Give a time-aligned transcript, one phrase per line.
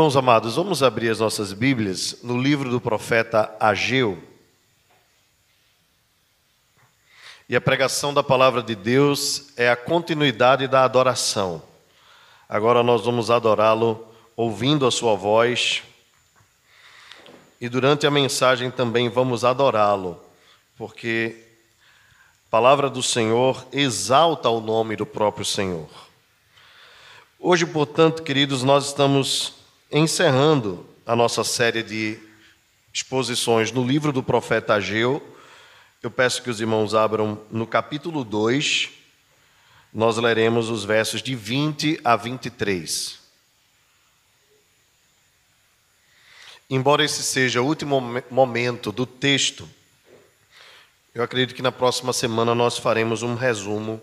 [0.00, 4.18] Irmãos amados, vamos abrir as nossas Bíblias no livro do profeta Ageu.
[7.46, 11.62] E a pregação da palavra de Deus é a continuidade da adoração.
[12.48, 15.82] Agora nós vamos adorá-lo ouvindo a sua voz.
[17.60, 20.18] E durante a mensagem também vamos adorá-lo,
[20.78, 21.44] porque
[22.48, 25.90] a palavra do Senhor exalta o nome do próprio Senhor.
[27.38, 29.59] Hoje, portanto, queridos, nós estamos
[29.90, 32.18] encerrando a nossa série de
[32.92, 35.36] exposições no livro do profeta Ageu.
[36.02, 38.90] Eu peço que os irmãos abram no capítulo 2,
[39.92, 43.18] nós leremos os versos de 20 a 23.
[46.68, 49.68] Embora esse seja o último momento do texto,
[51.12, 54.00] eu acredito que na próxima semana nós faremos um resumo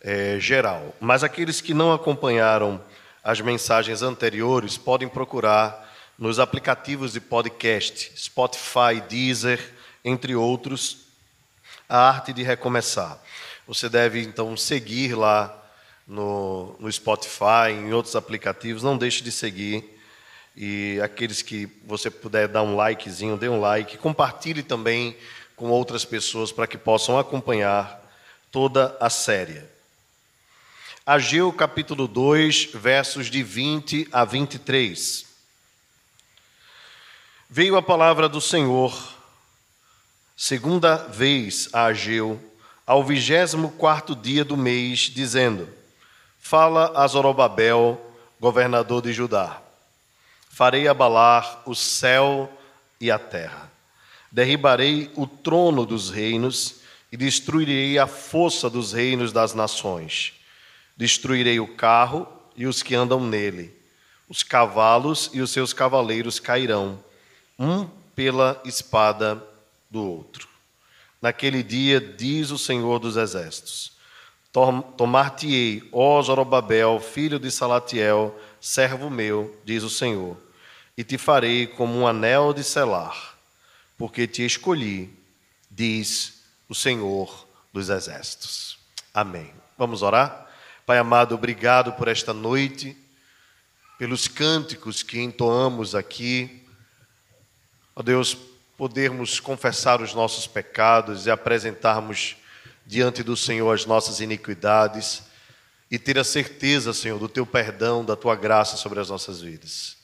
[0.00, 0.92] é, geral.
[1.00, 2.82] Mas aqueles que não acompanharam
[3.22, 10.98] as mensagens anteriores podem procurar nos aplicativos de podcast, Spotify, Deezer, entre outros,
[11.88, 13.18] a arte de recomeçar.
[13.66, 15.56] Você deve então seguir lá
[16.06, 19.98] no, no Spotify, em outros aplicativos, não deixe de seguir.
[20.56, 25.16] E aqueles que você puder dar um likezinho, dê um like, compartilhe também
[25.56, 28.02] com outras pessoas para que possam acompanhar
[28.50, 29.71] toda a série.
[31.04, 35.26] Ageu capítulo 2, versos de 20 a 23.
[37.50, 38.96] Veio a palavra do Senhor,
[40.36, 42.40] segunda vez a Ageu,
[42.86, 45.68] ao vigésimo quarto dia do mês, dizendo:
[46.38, 48.00] Fala a Zorobabel,
[48.38, 49.60] governador de Judá.
[50.50, 52.48] Farei abalar o céu
[53.00, 53.72] e a terra.
[54.30, 56.76] Derribarei o trono dos reinos
[57.10, 60.40] e destruirei a força dos reinos das nações
[61.02, 63.76] Destruirei o carro e os que andam nele.
[64.28, 67.02] Os cavalos e os seus cavaleiros cairão,
[67.58, 69.44] um pela espada
[69.90, 70.46] do outro.
[71.20, 73.94] Naquele dia, diz o Senhor dos Exércitos:
[74.96, 80.36] Tomar-te-ei, ó Zorobabel, filho de Salatiel, servo meu, diz o Senhor,
[80.96, 83.36] e te farei como um anel de selar,
[83.98, 85.12] porque te escolhi,
[85.68, 88.78] diz o Senhor dos Exércitos.
[89.12, 89.52] Amém.
[89.76, 90.51] Vamos orar?
[90.92, 92.94] Pai amado, obrigado por esta noite,
[93.98, 96.66] pelos cânticos que entoamos aqui.
[97.96, 98.36] Ó Deus,
[98.76, 102.36] podermos confessar os nossos pecados e apresentarmos
[102.84, 105.22] diante do Senhor as nossas iniquidades
[105.90, 109.96] e ter a certeza, Senhor, do teu perdão, da tua graça sobre as nossas vidas.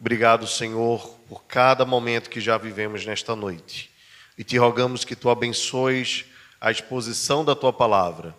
[0.00, 3.90] Obrigado, Senhor, por cada momento que já vivemos nesta noite.
[4.38, 6.24] E te rogamos que tu abençoes
[6.58, 8.34] a exposição da tua palavra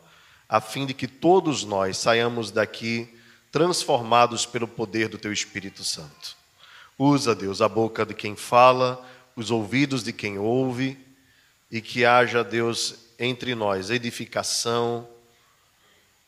[0.50, 3.14] a fim de que todos nós saiamos daqui
[3.52, 6.38] transformados pelo poder do Teu Espírito Santo.
[6.98, 9.06] Usa, Deus, a boca de quem fala,
[9.36, 10.98] os ouvidos de quem ouve,
[11.70, 15.08] e que haja, Deus, entre nós edificação,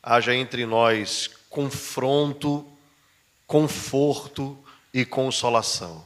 [0.04, 2.68] haja entre nós confronto,
[3.48, 4.58] conforto
[4.94, 6.06] e consolação.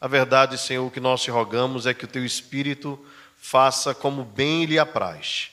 [0.00, 2.98] A verdade, Senhor, o que nós te rogamos é que o Teu Espírito
[3.36, 5.51] faça como bem lhe apraz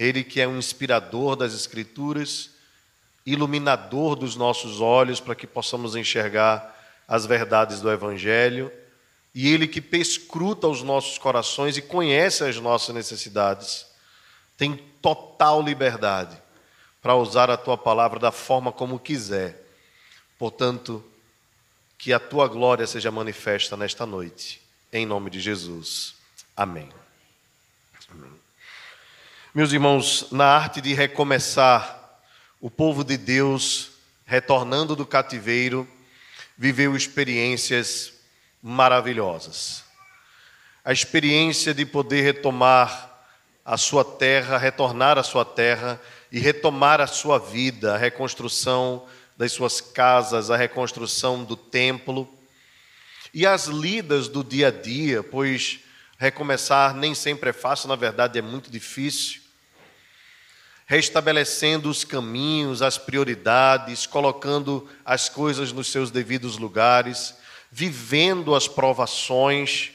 [0.00, 2.50] ele que é um inspirador das Escrituras,
[3.26, 6.74] iluminador dos nossos olhos para que possamos enxergar
[7.06, 8.72] as verdades do Evangelho,
[9.34, 13.86] e Ele que perscruta os nossos corações e conhece as nossas necessidades,
[14.56, 16.40] tem total liberdade
[17.02, 19.66] para usar a tua palavra da forma como quiser.
[20.38, 21.04] Portanto,
[21.98, 26.14] que a tua glória seja manifesta nesta noite, em nome de Jesus.
[26.56, 26.88] Amém.
[29.52, 32.20] Meus irmãos, na arte de recomeçar,
[32.60, 33.90] o povo de Deus,
[34.24, 35.88] retornando do cativeiro,
[36.56, 38.12] viveu experiências
[38.62, 39.82] maravilhosas.
[40.84, 43.10] A experiência de poder retomar
[43.64, 46.00] a sua terra, retornar à sua terra
[46.30, 49.04] e retomar a sua vida, a reconstrução
[49.36, 52.32] das suas casas, a reconstrução do templo
[53.34, 55.80] e as lidas do dia a dia, pois
[56.18, 59.39] recomeçar nem sempre é fácil, na verdade é muito difícil
[60.90, 67.32] restabelecendo os caminhos, as prioridades, colocando as coisas nos seus devidos lugares,
[67.70, 69.92] vivendo as provações,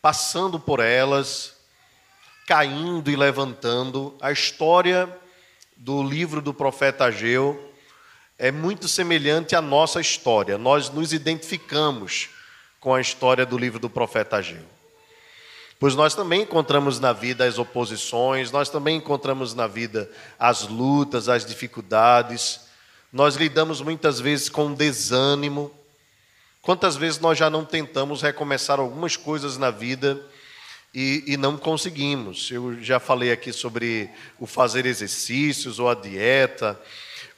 [0.00, 1.52] passando por elas,
[2.46, 4.16] caindo e levantando.
[4.18, 5.14] A história
[5.76, 7.74] do livro do profeta Ageu
[8.38, 10.56] é muito semelhante à nossa história.
[10.56, 12.30] Nós nos identificamos
[12.80, 14.79] com a história do livro do profeta Ageu.
[15.80, 21.28] Pois nós também encontramos na vida as oposições, nós também encontramos na vida as lutas,
[21.28, 22.60] as dificuldades,
[23.12, 25.74] nós lidamos muitas vezes com desânimo,
[26.62, 30.20] Quantas vezes nós já não tentamos recomeçar algumas coisas na vida
[30.92, 32.50] e, e, não conseguimos?
[32.50, 36.78] Eu já falei aqui sobre o fazer exercícios ou a dieta,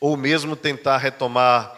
[0.00, 1.73] ou mesmo tentar retomar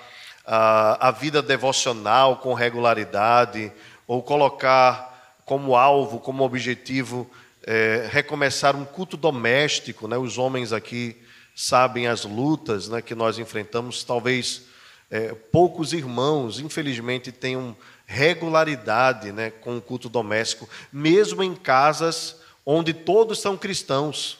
[0.46, 3.70] a, a vida devocional com regularidade,
[4.06, 5.13] ou colocar
[5.44, 7.28] como alvo, como objetivo,
[7.66, 10.08] é, recomeçar um culto doméstico.
[10.08, 10.16] Né?
[10.16, 11.16] Os homens aqui
[11.54, 14.62] sabem as lutas né, que nós enfrentamos, talvez
[15.10, 17.76] é, poucos irmãos, infelizmente, tenham
[18.06, 22.36] regularidade né, com o culto doméstico, mesmo em casas
[22.66, 24.38] onde todos são cristãos.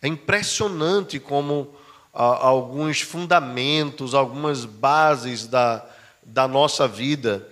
[0.00, 1.74] É impressionante como
[2.12, 5.84] alguns fundamentos, algumas bases da,
[6.22, 7.46] da nossa vida,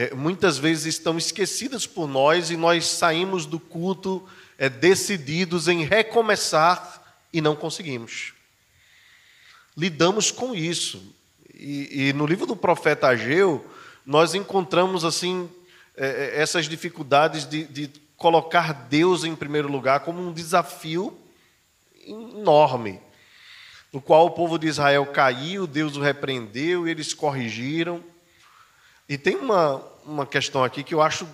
[0.00, 4.26] é, muitas vezes estão esquecidas por nós e nós saímos do culto
[4.56, 8.32] é, decididos em recomeçar e não conseguimos.
[9.76, 11.02] Lidamos com isso.
[11.54, 13.62] E, e no livro do profeta Ageu,
[14.06, 15.50] nós encontramos assim
[15.94, 21.14] é, é, essas dificuldades de, de colocar Deus em primeiro lugar como um desafio
[22.06, 22.98] enorme,
[23.92, 28.02] no qual o povo de Israel caiu, Deus o repreendeu, eles corrigiram.
[29.10, 31.26] E tem uma, uma questão aqui que eu acho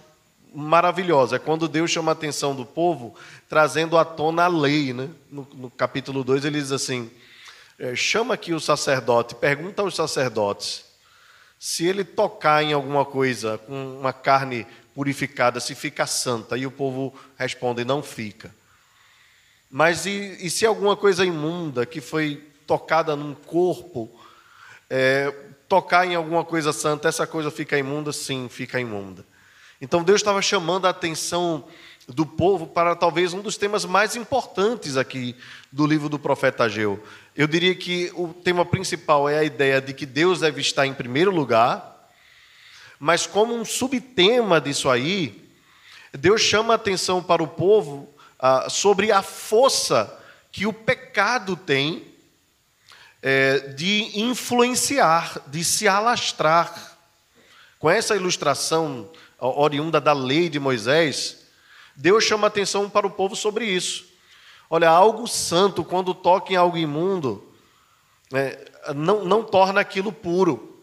[0.54, 3.14] maravilhosa, é quando Deus chama a atenção do povo,
[3.48, 4.92] trazendo à tona a lei.
[4.92, 5.10] Né?
[5.30, 7.10] No, no capítulo 2 ele diz assim:
[7.78, 10.86] é, chama aqui o sacerdote, pergunta aos sacerdotes
[11.58, 16.56] se ele tocar em alguma coisa com uma carne purificada, se fica santa.
[16.56, 18.54] E o povo responde: não fica.
[19.70, 24.10] Mas e, e se alguma coisa imunda que foi tocada num corpo,
[24.88, 25.32] é,
[25.68, 28.12] tocar em alguma coisa santa, essa coisa fica imunda?
[28.12, 29.24] Sim, fica imunda.
[29.80, 31.64] Então Deus estava chamando a atenção
[32.08, 35.34] do povo para talvez um dos temas mais importantes aqui
[35.72, 37.02] do livro do profeta Ageu.
[37.34, 40.94] Eu diria que o tema principal é a ideia de que Deus deve estar em
[40.94, 42.08] primeiro lugar,
[42.98, 45.50] mas como um subtema disso aí,
[46.12, 48.08] Deus chama a atenção para o povo
[48.38, 50.18] ah, sobre a força
[50.52, 52.15] que o pecado tem
[53.28, 56.96] é, de influenciar, de se alastrar.
[57.76, 61.38] Com essa ilustração oriunda da lei de Moisés,
[61.96, 64.06] Deus chama atenção para o povo sobre isso.
[64.70, 67.52] Olha, algo santo, quando toca em algo imundo,
[68.30, 68.58] né,
[68.94, 70.80] não, não torna aquilo puro.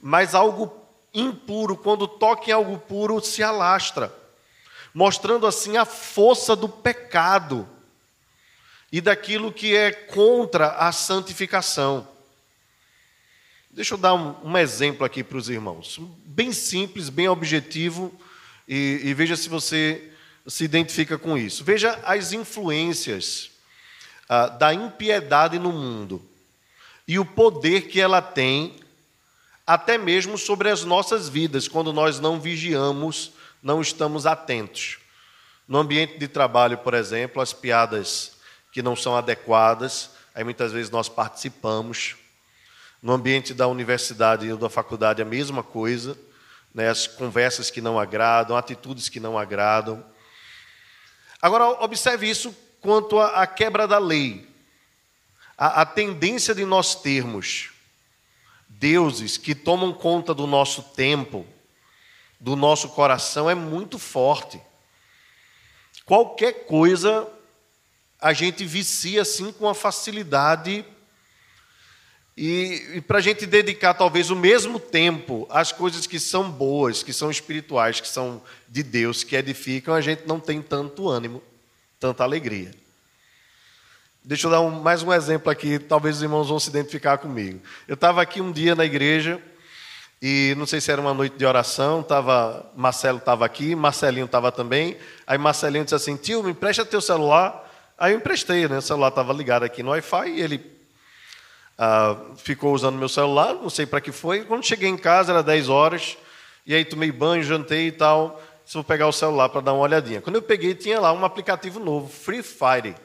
[0.00, 0.84] Mas algo
[1.14, 4.12] impuro, quando toca em algo puro, se alastra.
[4.92, 7.68] Mostrando assim a força do pecado
[8.92, 12.06] e daquilo que é contra a santificação.
[13.70, 18.12] Deixa eu dar um, um exemplo aqui para os irmãos, bem simples, bem objetivo
[18.66, 20.10] e, e veja se você
[20.46, 21.62] se identifica com isso.
[21.62, 23.50] Veja as influências
[24.28, 26.20] ah, da impiedade no mundo
[27.06, 28.76] e o poder que ela tem,
[29.66, 33.32] até mesmo sobre as nossas vidas, quando nós não vigiamos,
[33.62, 34.98] não estamos atentos.
[35.66, 38.39] No ambiente de trabalho, por exemplo, as piadas
[38.72, 42.16] que não são adequadas, aí muitas vezes nós participamos.
[43.02, 46.16] No ambiente da universidade ou da faculdade, a mesma coisa
[46.74, 50.04] né, as conversas que não agradam, atitudes que não agradam.
[51.42, 54.48] Agora, observe isso quanto à quebra da lei.
[55.56, 57.70] A, a tendência de nós termos
[58.68, 61.46] deuses que tomam conta do nosso tempo,
[62.38, 64.60] do nosso coração, é muito forte.
[66.06, 67.28] Qualquer coisa
[68.20, 70.84] a gente vicia assim com a facilidade
[72.36, 77.02] e, e para a gente dedicar talvez o mesmo tempo às coisas que são boas,
[77.02, 81.42] que são espirituais, que são de Deus, que edificam, a gente não tem tanto ânimo,
[81.98, 82.70] tanta alegria.
[84.22, 87.60] Deixa eu dar um, mais um exemplo aqui, talvez os irmãos vão se identificar comigo.
[87.88, 89.40] Eu estava aqui um dia na igreja,
[90.22, 94.52] e não sei se era uma noite de oração, tava, Marcelo estava aqui, Marcelinho estava
[94.52, 94.98] também.
[95.26, 97.69] Aí Marcelinho disse assim: Tio, me empresta teu celular.
[98.00, 98.78] Aí eu emprestei, né?
[98.78, 100.80] O celular estava ligado aqui no Wi-Fi e ele
[101.76, 104.42] ah, ficou usando meu celular, não sei para que foi.
[104.46, 106.16] Quando cheguei em casa, era 10 horas,
[106.64, 108.42] e aí tomei banho, jantei e tal.
[108.64, 110.22] Se vou pegar o celular para dar uma olhadinha.
[110.22, 112.96] Quando eu peguei, tinha lá um aplicativo novo, Free Fire.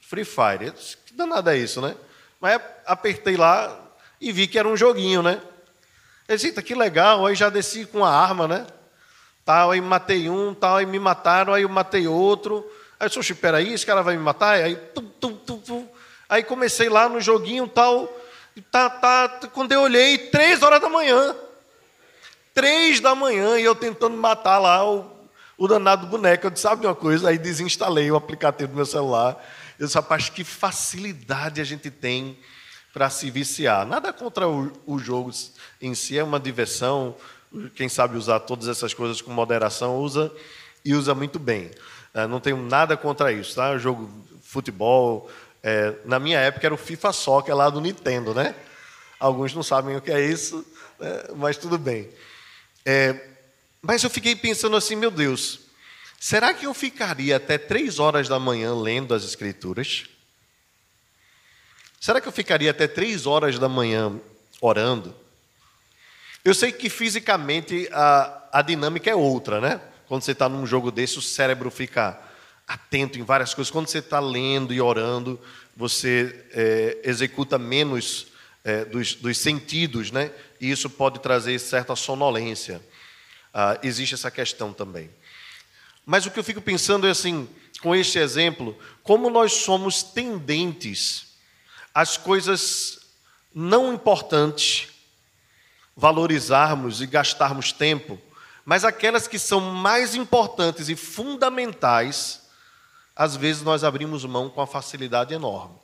[0.00, 0.72] Free Fire.
[1.04, 1.94] Que danada é isso, né?
[2.40, 3.78] Mas apertei lá
[4.18, 5.38] e vi que era um joguinho, né?
[6.26, 8.66] Disse, que legal, aí já desci com a arma, né?
[9.44, 12.64] Tal, aí matei um, tal, aí me mataram, aí eu matei outro.
[12.98, 14.54] Aí eu disse, espera aí, esse cara vai me matar?
[14.54, 15.88] Aí, tum, tum, tum, tum.
[16.28, 18.08] Aí comecei lá no joguinho tal.
[18.70, 21.36] Tá, tá, quando eu olhei, três horas da manhã.
[22.54, 25.04] Três da manhã, e eu tentando matar lá o,
[25.58, 26.46] o danado boneco.
[26.46, 27.28] Eu disse, sabe uma coisa?
[27.28, 29.36] Aí desinstalei o aplicativo do meu celular.
[29.78, 32.38] Eu disse, rapaz, que facilidade a gente tem
[32.94, 33.84] para se viciar.
[33.84, 35.30] Nada contra o, o jogo
[35.82, 37.14] em si, é uma diversão.
[37.74, 40.32] Quem sabe usar todas essas coisas com moderação, usa
[40.82, 41.70] e usa muito bem.
[42.16, 43.72] É, não tenho nada contra isso, tá?
[43.72, 45.30] O jogo futebol.
[45.62, 48.54] É, na minha época era o FIFA Soccer lá do Nintendo, né?
[49.20, 50.64] Alguns não sabem o que é isso,
[50.98, 51.24] né?
[51.36, 52.08] mas tudo bem.
[52.86, 53.20] É,
[53.82, 55.60] mas eu fiquei pensando assim, meu Deus,
[56.18, 60.06] será que eu ficaria até três horas da manhã lendo as Escrituras?
[62.00, 64.18] Será que eu ficaria até três horas da manhã
[64.58, 65.14] orando?
[66.42, 69.82] Eu sei que fisicamente a, a dinâmica é outra, né?
[70.06, 72.20] Quando você está num jogo desse, o cérebro fica
[72.66, 73.70] atento em várias coisas.
[73.70, 75.40] Quando você está lendo e orando,
[75.76, 78.28] você é, executa menos
[78.64, 80.30] é, dos, dos, sentidos, né?
[80.60, 82.80] E isso pode trazer certa sonolência.
[83.52, 85.10] Ah, existe essa questão também.
[86.04, 87.48] Mas o que eu fico pensando é assim,
[87.80, 91.34] com este exemplo, como nós somos tendentes
[91.92, 93.00] às coisas
[93.54, 94.88] não importantes,
[95.96, 98.20] valorizarmos e gastarmos tempo,
[98.66, 102.42] mas aquelas que são mais importantes e fundamentais,
[103.14, 105.76] às vezes nós abrimos mão com uma facilidade enorme.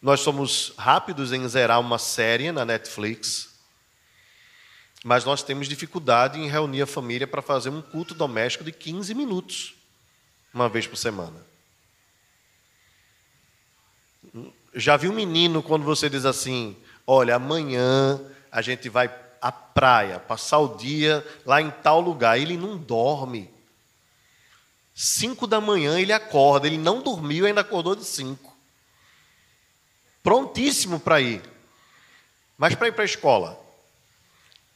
[0.00, 3.50] Nós somos rápidos em zerar uma série na Netflix,
[5.04, 9.14] mas nós temos dificuldade em reunir a família para fazer um culto doméstico de 15
[9.14, 9.74] minutos,
[10.54, 11.44] uma vez por semana.
[14.74, 16.74] Já viu um menino quando você diz assim:
[17.06, 18.18] Olha, amanhã
[18.50, 19.08] a gente vai
[19.40, 22.38] à praia, passar o dia lá em tal lugar.
[22.38, 23.50] Ele não dorme.
[24.94, 28.54] Cinco da manhã ele acorda, ele não dormiu, ainda acordou de cinco.
[30.22, 31.42] Prontíssimo para ir.
[32.58, 33.58] Mas para ir para a escola,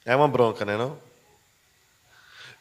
[0.04, 0.76] é uma bronca, né?
[0.76, 0.99] Não?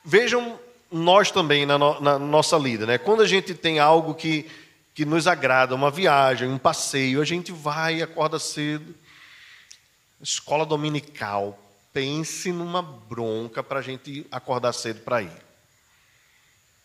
[0.03, 0.60] Vejam
[0.91, 2.98] nós também na, no, na nossa lida, né?
[2.98, 4.50] Quando a gente tem algo que,
[4.93, 8.93] que nos agrada, uma viagem, um passeio, a gente vai, acorda cedo.
[10.22, 11.57] Escola dominical,
[11.93, 15.45] pense numa bronca para a gente acordar cedo para ir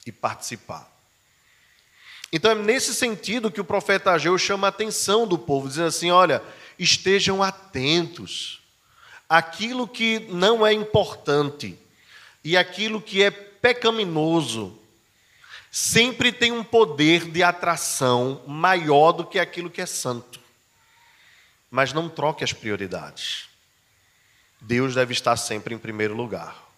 [0.07, 0.89] e participar.
[2.33, 6.11] Então é nesse sentido que o profeta Ageu chama a atenção do povo, dizendo assim:
[6.11, 6.43] olha,
[6.79, 8.61] estejam atentos
[9.29, 11.79] aquilo que não é importante
[12.45, 14.79] e aquilo que é pecaminoso
[15.71, 20.41] sempre tem um poder de atração maior do que aquilo que é santo.
[21.71, 23.48] Mas não troque as prioridades.
[24.61, 26.69] Deus deve estar sempre em primeiro lugar.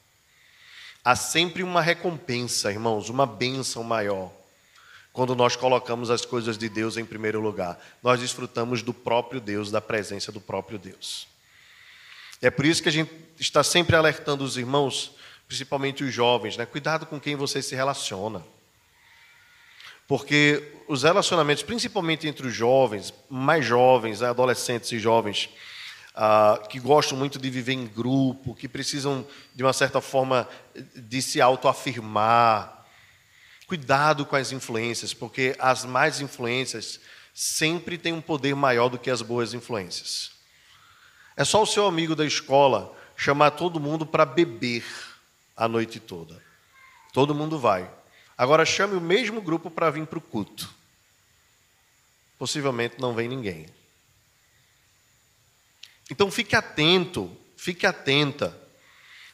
[1.05, 4.31] Há sempre uma recompensa, irmãos, uma bênção maior.
[5.13, 9.71] Quando nós colocamos as coisas de Deus em primeiro lugar, nós desfrutamos do próprio Deus,
[9.71, 11.27] da presença do próprio Deus.
[12.41, 15.13] É por isso que a gente está sempre alertando os irmãos,
[15.49, 16.65] principalmente os jovens, né?
[16.65, 18.43] Cuidado com quem você se relaciona.
[20.07, 25.49] Porque os relacionamentos, principalmente entre os jovens, mais jovens, adolescentes e jovens,
[26.23, 30.47] ah, que gostam muito de viver em grupo, que precisam, de uma certa forma,
[30.95, 32.85] de se autoafirmar.
[33.67, 37.01] Cuidado com as influências, porque as más influências
[37.33, 40.33] sempre têm um poder maior do que as boas influências.
[41.39, 44.85] É só o seu amigo da escola chamar todo mundo para beber
[45.57, 46.43] a noite toda.
[47.15, 47.91] Todo mundo vai.
[48.37, 50.69] Agora chame o mesmo grupo para vir para o culto.
[52.39, 53.80] Possivelmente não vem ninguém.
[56.11, 58.59] Então fique atento, fique atenta.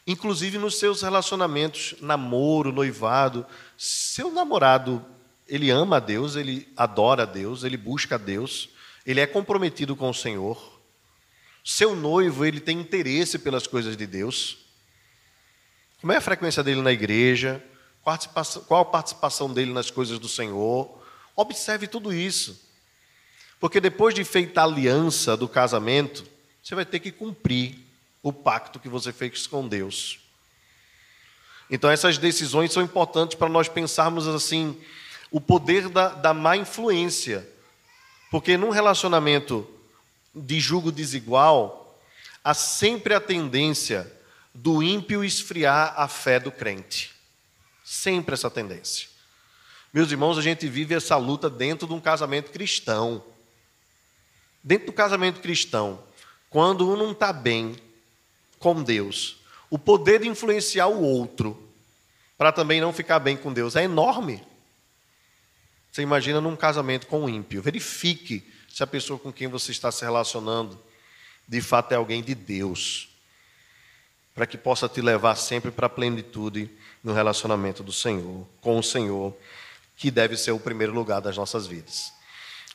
[0.07, 3.45] Inclusive nos seus relacionamentos, namoro, noivado.
[3.77, 5.05] Seu namorado,
[5.49, 8.69] ele ama a Deus, ele adora a Deus, ele busca a Deus,
[9.05, 10.81] ele é comprometido com o Senhor.
[11.65, 14.59] Seu noivo, ele tem interesse pelas coisas de Deus.
[16.01, 17.61] Como é a frequência dele na igreja?
[18.69, 21.03] Qual a participação dele nas coisas do Senhor?
[21.35, 22.65] Observe tudo isso.
[23.59, 26.25] Porque depois de feita a aliança do casamento,
[26.67, 27.79] você vai ter que cumprir
[28.21, 30.19] o pacto que você fez com Deus.
[31.71, 34.77] Então, essas decisões são importantes para nós pensarmos assim:
[35.31, 37.49] o poder da, da má influência.
[38.33, 39.65] Porque num relacionamento
[40.35, 42.01] de julgo desigual,
[42.43, 44.13] há sempre a tendência
[44.53, 47.15] do ímpio esfriar a fé do crente.
[47.85, 49.09] Sempre essa tendência.
[49.95, 53.23] Meus irmãos, a gente vive essa luta dentro de um casamento cristão.
[54.65, 56.03] Dentro do casamento cristão,
[56.51, 57.77] quando um não está bem
[58.59, 59.37] com Deus,
[59.71, 61.63] o poder de influenciar o outro
[62.39, 64.43] para também não ficar bem com Deus é enorme.
[65.91, 67.63] Você imagina num casamento com um ímpio.
[67.63, 70.79] Verifique se a pessoa com quem você está se relacionando
[71.49, 73.09] de fato é alguém de Deus,
[74.35, 76.71] para que possa te levar sempre para a plenitude
[77.03, 79.35] no relacionamento do Senhor, com o Senhor,
[79.97, 82.13] que deve ser o primeiro lugar das nossas vidas.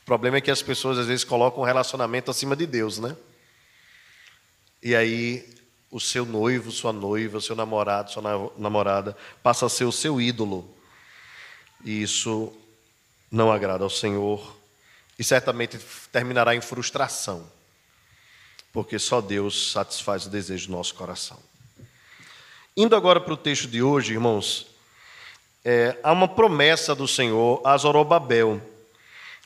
[0.06, 3.16] problema é que as pessoas às vezes colocam o relacionamento acima de Deus, né?
[4.82, 5.48] E aí
[5.92, 10.74] o seu noivo, sua noiva, seu namorado, sua namorada passa a ser o seu ídolo.
[11.84, 12.54] E isso
[13.30, 14.58] não agrada ao Senhor
[15.20, 15.78] e certamente
[16.12, 17.48] terminará em frustração,
[18.74, 21.38] porque só Deus satisfaz o desejo do nosso coração.
[22.76, 24.68] Indo agora para o texto de hoje, irmãos,
[25.64, 28.62] é, há uma promessa do Senhor a Zorobabel,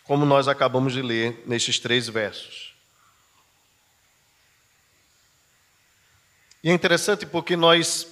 [0.05, 2.64] como nós acabamos de ler nesses três versos.
[6.65, 8.07] E é interessante porque nós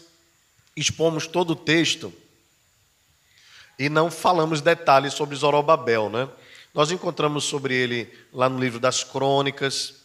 [0.78, 2.14] expomos todo o texto
[3.80, 6.30] e não falamos detalhes sobre Zorobabel, né?
[6.72, 9.96] Nós encontramos sobre ele lá no livro das Crônicas,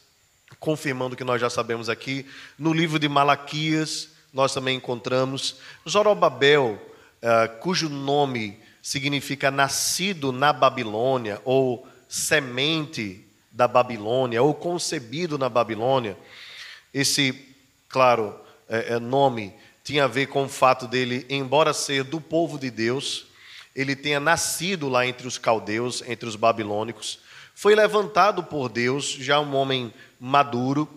[0.59, 2.25] confirmando o que nós já sabemos aqui.
[2.59, 5.57] No livro de Malaquias, nós também encontramos.
[5.87, 6.81] Zorobabel,
[7.23, 16.17] uh, cujo nome significa nascido na Babilônia, ou semente da Babilônia, ou concebido na Babilônia.
[16.95, 17.48] Esse,
[17.89, 22.59] claro, é, é, nome tinha a ver com o fato dele, embora ser do povo
[22.59, 23.27] de Deus,
[23.75, 27.21] ele tenha nascido lá entre os caldeus, entre os babilônicos,
[27.55, 30.89] foi levantado por Deus, já um homem maduro,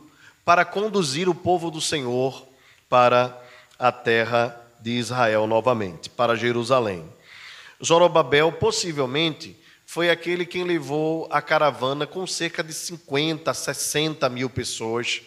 [0.43, 2.45] para conduzir o povo do Senhor
[2.89, 3.41] para
[3.79, 7.03] a terra de Israel novamente, para Jerusalém.
[7.83, 15.21] Zorobabel possivelmente foi aquele quem levou a caravana com cerca de 50, 60 mil pessoas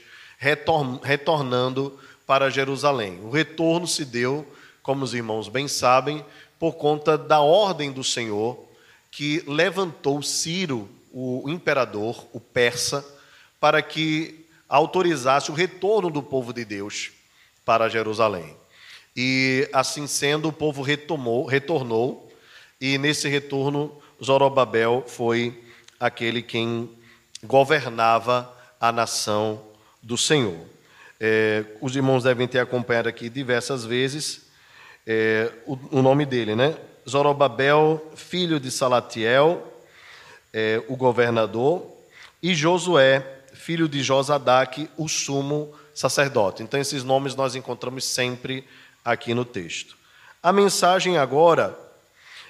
[1.03, 3.21] retornando para Jerusalém.
[3.23, 4.47] O retorno se deu,
[4.83, 6.25] como os irmãos bem sabem,
[6.59, 8.59] por conta da ordem do Senhor,
[9.11, 13.05] que levantou Ciro, o imperador, o persa,
[13.61, 17.13] para que autorizasse o retorno do povo de Deus
[17.65, 18.57] para Jerusalém.
[19.17, 22.31] E assim sendo, o povo retomou, retornou,
[22.81, 25.63] e nesse retorno, Zorobabel foi
[25.99, 26.91] aquele quem
[27.45, 29.61] governava a nação
[30.05, 30.59] do Senhor.
[31.19, 34.43] É, os irmãos devem ter acompanhado aqui diversas vezes
[35.07, 36.77] é, o, o, nome dele, né?
[37.09, 39.83] Zorobabel, filho de Salatiel,
[40.53, 41.87] é, o governador,
[42.43, 46.63] e Josué, filho de Josadaque, o sumo sacerdote.
[46.63, 48.67] Então, esses nomes nós encontramos sempre
[49.05, 49.97] aqui no texto.
[50.43, 51.79] A mensagem agora,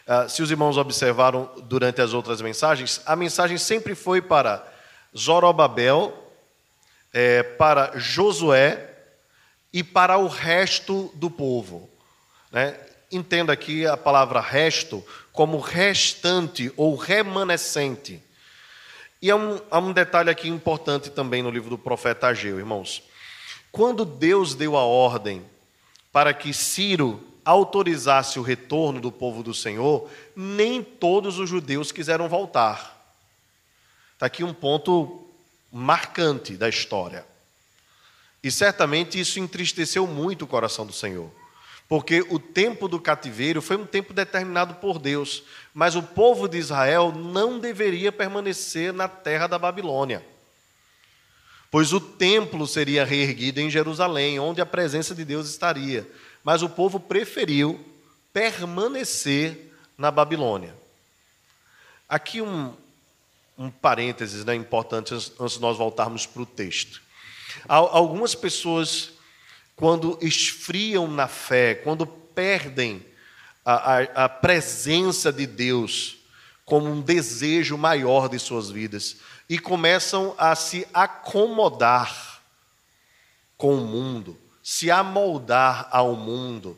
[0.06, 4.66] ah, se os irmãos observaram durante as outras mensagens, a mensagem sempre foi para
[5.16, 6.23] Zorobabel,
[7.14, 8.90] é, para Josué
[9.72, 11.88] e para o resto do povo.
[12.50, 12.76] Né?
[13.10, 18.20] Entenda aqui a palavra resto como restante ou remanescente.
[19.22, 23.02] E há um, há um detalhe aqui importante também no livro do profeta Ageu, irmãos.
[23.70, 25.44] Quando Deus deu a ordem
[26.12, 32.28] para que Ciro autorizasse o retorno do povo do Senhor, nem todos os judeus quiseram
[32.28, 33.14] voltar.
[34.14, 35.23] Está aqui um ponto
[35.74, 37.26] marcante da história.
[38.40, 41.28] E certamente isso entristeceu muito o coração do Senhor.
[41.88, 45.42] Porque o tempo do cativeiro foi um tempo determinado por Deus,
[45.74, 50.24] mas o povo de Israel não deveria permanecer na terra da Babilônia.
[51.70, 56.08] Pois o templo seria reerguido em Jerusalém, onde a presença de Deus estaria.
[56.44, 57.84] Mas o povo preferiu
[58.32, 60.74] permanecer na Babilônia.
[62.08, 62.74] Aqui um,
[63.56, 67.00] um parênteses né, importante antes de nós voltarmos para o texto.
[67.68, 69.12] Algumas pessoas
[69.76, 73.04] quando esfriam na fé, quando perdem
[73.64, 76.18] a, a, a presença de Deus
[76.64, 79.16] como um desejo maior de suas vidas
[79.48, 82.42] e começam a se acomodar
[83.56, 86.76] com o mundo, se amoldar ao mundo,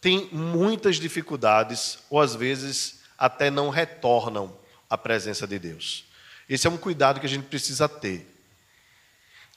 [0.00, 4.52] tem muitas dificuldades ou às vezes até não retornam
[4.92, 6.04] à presença de Deus.
[6.46, 8.28] Esse é um cuidado que a gente precisa ter.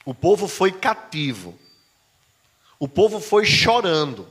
[0.02, 1.58] O povo foi cativo,
[2.78, 4.26] o povo foi chorando,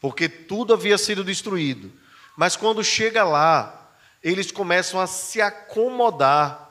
[0.00, 1.92] porque tudo havia sido destruído.
[2.38, 3.92] Mas quando chega lá,
[4.24, 6.66] eles começam a se acomodar.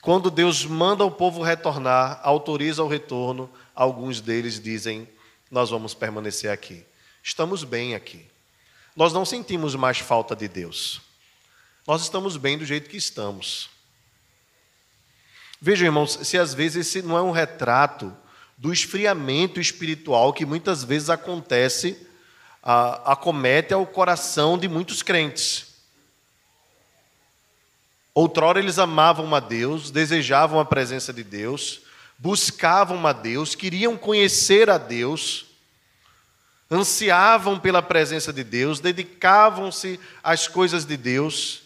[0.00, 5.08] Quando Deus manda o povo retornar, autoriza o retorno, alguns deles dizem:
[5.50, 6.86] Nós vamos permanecer aqui.
[7.20, 8.24] Estamos bem aqui.
[8.94, 11.05] Nós não sentimos mais falta de Deus.
[11.86, 13.70] Nós estamos bem do jeito que estamos.
[15.60, 18.14] Vejam, irmãos, se às vezes esse não é um retrato
[18.58, 22.04] do esfriamento espiritual que muitas vezes acontece,
[22.60, 25.76] a, acomete ao coração de muitos crentes.
[28.12, 31.82] Outrora eles amavam a Deus, desejavam a presença de Deus,
[32.18, 35.46] buscavam a Deus, queriam conhecer a Deus,
[36.68, 41.65] ansiavam pela presença de Deus, dedicavam-se às coisas de Deus,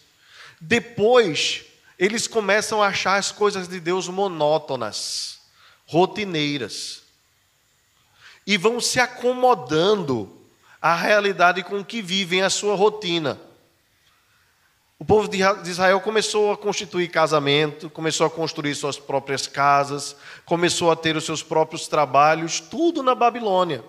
[0.60, 1.64] Depois,
[1.98, 5.40] eles começam a achar as coisas de Deus monótonas,
[5.86, 7.02] rotineiras,
[8.46, 10.36] e vão se acomodando
[10.80, 13.40] à realidade com que vivem a sua rotina.
[14.98, 15.38] O povo de
[15.70, 21.24] Israel começou a constituir casamento, começou a construir suas próprias casas, começou a ter os
[21.24, 23.82] seus próprios trabalhos, tudo na Babilônia.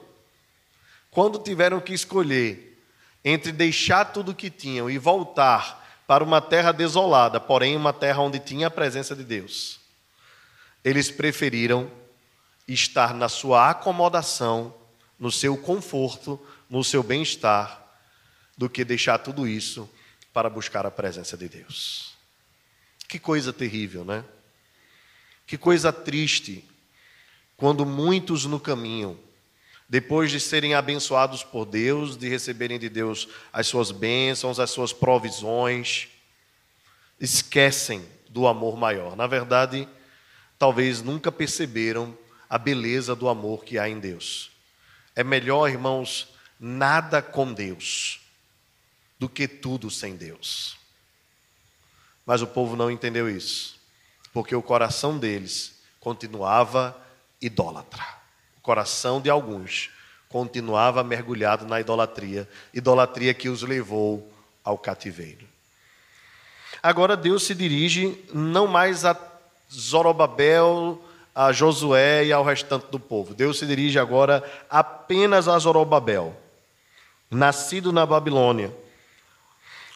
[1.10, 2.81] Quando tiveram que escolher
[3.25, 5.81] entre deixar tudo o que tinham e voltar
[6.12, 9.80] para uma terra desolada, porém uma terra onde tinha a presença de Deus,
[10.84, 11.89] eles preferiram
[12.67, 14.76] estar na sua acomodação,
[15.17, 16.38] no seu conforto,
[16.69, 17.82] no seu bem-estar,
[18.58, 19.89] do que deixar tudo isso
[20.34, 22.13] para buscar a presença de Deus.
[23.08, 24.26] Que coisa terrível, né?
[25.47, 26.69] Que coisa triste
[27.56, 29.17] quando muitos no caminho,
[29.91, 34.93] depois de serem abençoados por Deus, de receberem de Deus as suas bênçãos, as suas
[34.93, 36.08] provisões,
[37.19, 39.17] esquecem do amor maior.
[39.17, 39.86] Na verdade,
[40.58, 42.17] talvez nunca perceberam
[42.49, 44.49] a beleza do amor que há em Deus.
[45.13, 48.21] É melhor, irmãos, nada com Deus
[49.19, 50.77] do que tudo sem Deus.
[52.25, 53.77] Mas o povo não entendeu isso,
[54.32, 56.95] porque o coração deles continuava
[57.41, 58.20] idólatra.
[58.62, 59.89] Coração de alguns
[60.30, 64.32] continuava mergulhado na idolatria, idolatria que os levou
[64.63, 65.45] ao cativeiro.
[66.82, 69.17] Agora Deus se dirige não mais a
[69.71, 71.04] Zorobabel,
[71.36, 73.34] a Josué e ao restante do povo.
[73.34, 76.36] Deus se dirige agora apenas a Zorobabel,
[77.30, 78.74] nascido na Babilônia,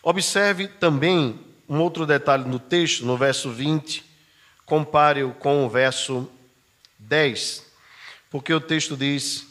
[0.05, 4.05] Observe também um outro detalhe no texto, no verso 20,
[4.63, 6.29] compare-o com o verso
[6.99, 7.65] 10,
[8.35, 9.47] porque o texto diz: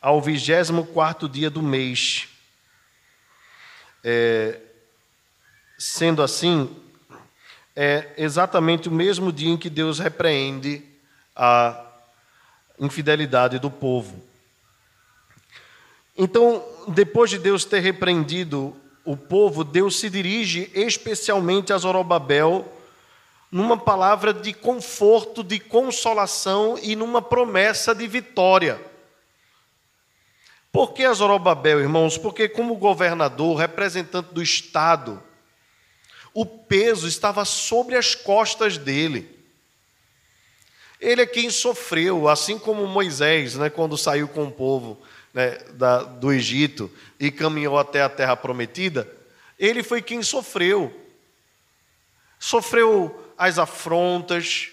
[0.00, 2.26] ao 24 dia do mês.
[4.02, 4.58] É,
[5.78, 6.68] sendo assim,
[7.76, 10.82] é exatamente o mesmo dia em que Deus repreende
[11.36, 11.80] a
[12.76, 14.20] infidelidade do povo.
[16.18, 22.73] Então, depois de Deus ter repreendido o povo, Deus se dirige especialmente a Zorobabel
[23.54, 28.84] numa palavra de conforto, de consolação e numa promessa de vitória.
[30.72, 32.18] Por que a Zorobabel, irmãos?
[32.18, 35.22] Porque, como governador, representante do Estado,
[36.34, 39.38] o peso estava sobre as costas dele.
[41.00, 45.00] Ele é quem sofreu, assim como Moisés, né, quando saiu com o povo
[45.32, 46.90] né, da, do Egito
[47.20, 49.08] e caminhou até a terra prometida,
[49.56, 50.92] ele foi quem sofreu.
[52.36, 54.68] Sofreu as afrontas,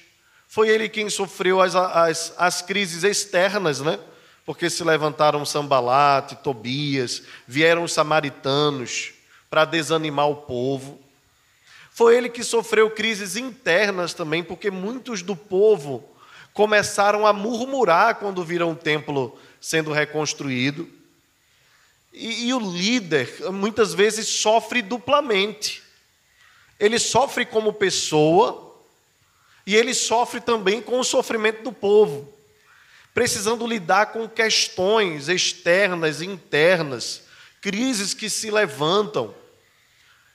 [0.47, 3.97] foi ele quem sofreu as, as, as crises externas, né?
[4.45, 9.13] Porque se levantaram Sambalate, Tobias, vieram os samaritanos
[9.49, 10.99] para desanimar o povo.
[11.91, 16.03] Foi ele que sofreu crises internas também, porque muitos do povo
[16.53, 20.89] começaram a murmurar quando viram o templo sendo reconstruído.
[22.11, 25.81] E, e o líder, muitas vezes, sofre duplamente.
[26.81, 28.75] Ele sofre como pessoa
[29.67, 32.33] e ele sofre também com o sofrimento do povo,
[33.13, 37.21] precisando lidar com questões externas e internas,
[37.61, 39.31] crises que se levantam.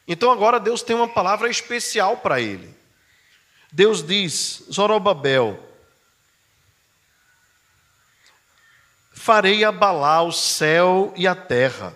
[0.07, 2.73] Então agora Deus tem uma palavra especial para ele.
[3.73, 5.59] Deus diz: Zorobabel,
[9.13, 11.93] farei abalar o céu e a terra.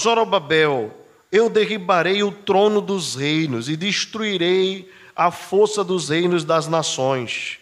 [0.00, 0.99] Zorobabel,
[1.30, 7.58] eu derribarei o trono dos reinos e destruirei a força dos reinos das nações.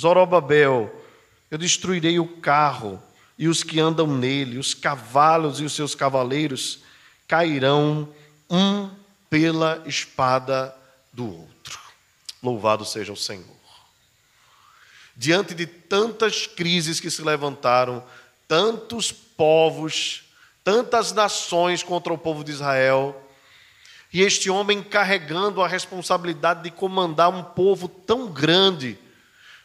[0.00, 1.04] Zorobabel,
[1.50, 3.02] eu destruirei o carro
[3.38, 6.80] e os que andam nele, os cavalos e os seus cavaleiros
[7.28, 8.08] cairão
[8.48, 8.90] um
[9.28, 10.74] pela espada
[11.12, 11.78] do outro.
[12.42, 13.60] Louvado seja o Senhor
[15.20, 18.02] diante de tantas crises que se levantaram,
[18.48, 20.22] tantos povos,
[20.70, 23.20] tantas nações contra o povo de Israel,
[24.12, 28.96] e este homem carregando a responsabilidade de comandar um povo tão grande,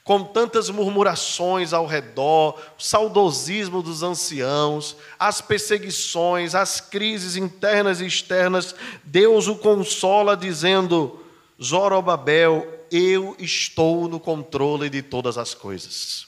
[0.04, 8.08] com tantas murmurações ao redor, o saudosismo dos anciãos, as perseguições, as crises internas e
[8.08, 11.24] externas, Deus o consola dizendo:
[11.64, 16.26] Zorobabel, eu estou no controle de todas as coisas.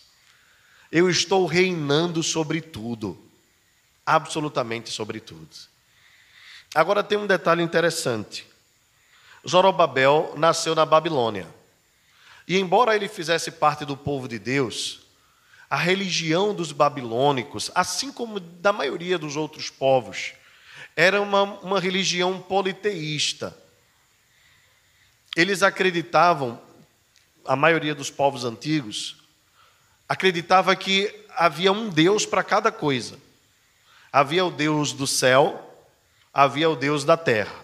[0.92, 3.27] Eu estou reinando sobre tudo,
[4.08, 5.50] absolutamente sobre tudo.
[6.74, 8.48] Agora tem um detalhe interessante.
[9.48, 11.46] Zorobabel nasceu na Babilônia.
[12.48, 15.02] E embora ele fizesse parte do povo de Deus,
[15.70, 20.34] a religião dos babilônicos, assim como da maioria dos outros povos,
[20.96, 23.56] era uma, uma religião politeísta.
[25.36, 26.60] Eles acreditavam,
[27.46, 29.18] a maioria dos povos antigos,
[30.08, 33.27] acreditava que havia um Deus para cada coisa.
[34.12, 35.62] Havia o Deus do céu,
[36.34, 37.56] havia o Deus da terra.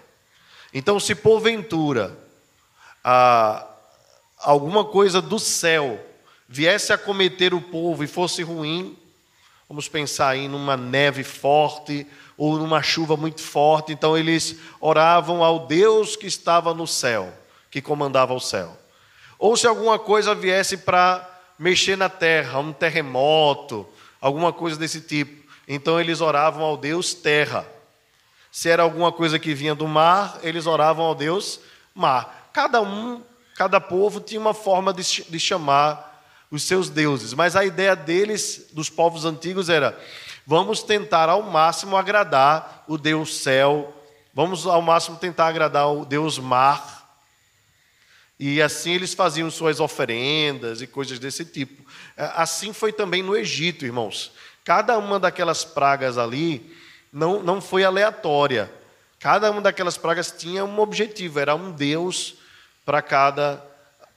[0.73, 2.17] Então, se porventura
[3.03, 3.67] ah,
[4.39, 5.99] alguma coisa do céu
[6.47, 8.97] viesse a cometer o povo e fosse ruim,
[9.67, 12.05] vamos pensar aí numa neve forte
[12.37, 17.31] ou numa chuva muito forte, então eles oravam ao Deus que estava no céu,
[17.69, 18.77] que comandava o céu.
[19.37, 21.29] Ou se alguma coisa viesse para
[21.59, 23.87] mexer na terra, um terremoto,
[24.19, 27.67] alguma coisa desse tipo, então eles oravam ao Deus terra.
[28.51, 31.59] Se era alguma coisa que vinha do mar, eles oravam ao Deus
[31.95, 32.49] mar.
[32.53, 33.23] Cada um,
[33.55, 36.11] cada povo tinha uma forma de, de chamar
[36.51, 39.99] os seus deuses, mas a ideia deles, dos povos antigos, era:
[40.45, 43.91] vamos tentar ao máximo agradar o Deus céu,
[44.33, 47.01] vamos ao máximo tentar agradar o Deus mar.
[48.39, 51.83] E assim eles faziam suas oferendas e coisas desse tipo.
[52.15, 54.31] Assim foi também no Egito, irmãos.
[54.63, 56.73] Cada uma daquelas pragas ali
[57.11, 58.71] não, não foi aleatória.
[59.19, 62.35] Cada uma daquelas pragas tinha um objetivo, era um Deus
[62.85, 63.63] para cada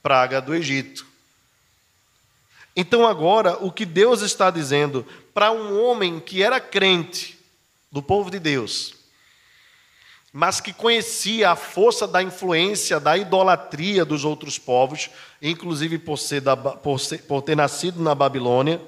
[0.01, 1.05] praga do Egito.
[2.75, 7.37] Então, agora, o que Deus está dizendo para um homem que era crente
[7.91, 8.93] do povo de Deus,
[10.31, 15.09] mas que conhecia a força da influência, da idolatria dos outros povos,
[15.41, 18.79] inclusive por, ser da, por, ser, por ter nascido na Babilônia,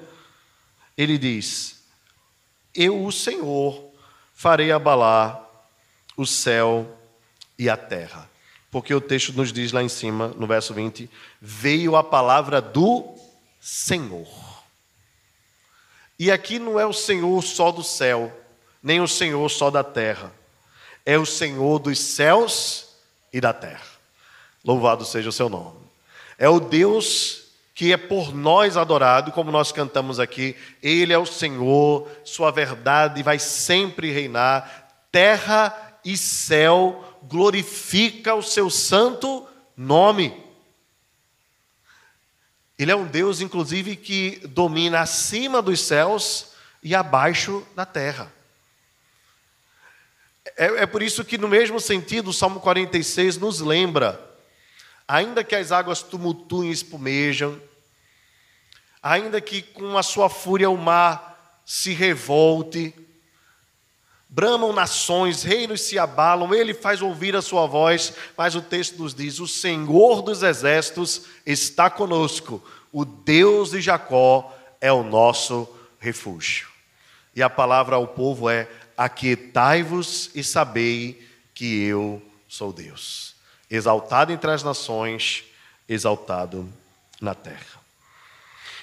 [1.02, 1.82] ele diz:
[2.74, 3.90] Eu, o Senhor,
[4.34, 5.42] farei abalar
[6.14, 6.98] o céu
[7.58, 8.28] e a terra.
[8.70, 11.08] Porque o texto nos diz lá em cima, no verso 20:
[11.40, 13.14] Veio a palavra do
[13.58, 14.28] Senhor.
[16.18, 18.30] E aqui não é o Senhor só do céu,
[18.82, 20.30] nem o Senhor só da terra.
[21.06, 22.90] É o Senhor dos céus
[23.32, 23.86] e da terra.
[24.62, 25.80] Louvado seja o seu nome.
[26.36, 27.49] É o Deus
[27.80, 30.54] que é por nós adorado, como nós cantamos aqui.
[30.82, 34.90] Ele é o Senhor, sua verdade vai sempre reinar.
[35.10, 40.44] Terra e céu glorifica o seu santo nome.
[42.78, 46.48] Ele é um Deus, inclusive, que domina acima dos céus
[46.82, 48.30] e abaixo da terra.
[50.54, 54.20] É, é, por isso que, no mesmo sentido, o Salmo 46 nos lembra:
[55.08, 57.58] ainda que as águas tumultuem e espumejam,
[59.02, 62.94] ainda que com a sua fúria o mar se revolte,
[64.32, 69.12] Bramam nações, reinos se abalam, ele faz ouvir a sua voz, mas o texto nos
[69.12, 76.68] diz: O Senhor dos exércitos está conosco, o Deus de Jacó é o nosso refúgio.
[77.34, 83.34] E a palavra ao povo é: Aquietai-vos e sabei que eu sou Deus,
[83.68, 85.42] exaltado entre as nações,
[85.88, 86.72] exaltado
[87.20, 87.79] na terra.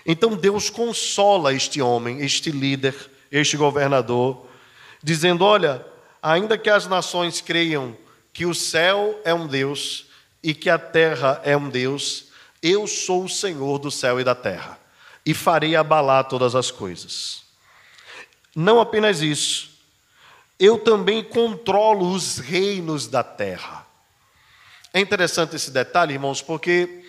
[0.08, 2.96] Então Deus consola este homem, este líder,
[3.30, 4.48] este governador
[5.04, 5.86] dizendo: Olha,
[6.24, 7.96] ainda que as nações creiam
[8.32, 10.06] que o céu é um Deus
[10.42, 12.28] e que a terra é um Deus,
[12.64, 14.80] eu sou o Senhor do céu e da terra
[15.26, 17.44] e farei abalar todas as coisas.
[18.56, 19.70] Não apenas isso,
[20.58, 23.86] eu também controlo os reinos da terra.
[24.94, 27.04] É interessante esse detalhe, irmãos, porque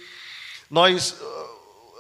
[0.69, 1.17] nós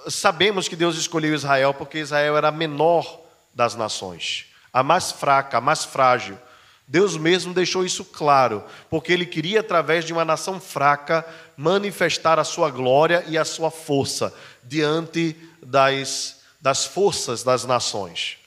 [0.09, 3.21] sabemos que Deus escolheu Israel porque Israel era a menor
[3.55, 6.39] das nações a mais fraca, a mais frágil.
[6.87, 12.45] Deus mesmo deixou isso claro, porque Ele queria, através de uma nação fraca, manifestar a
[12.45, 18.39] sua glória e a sua força diante das, das forças das nações.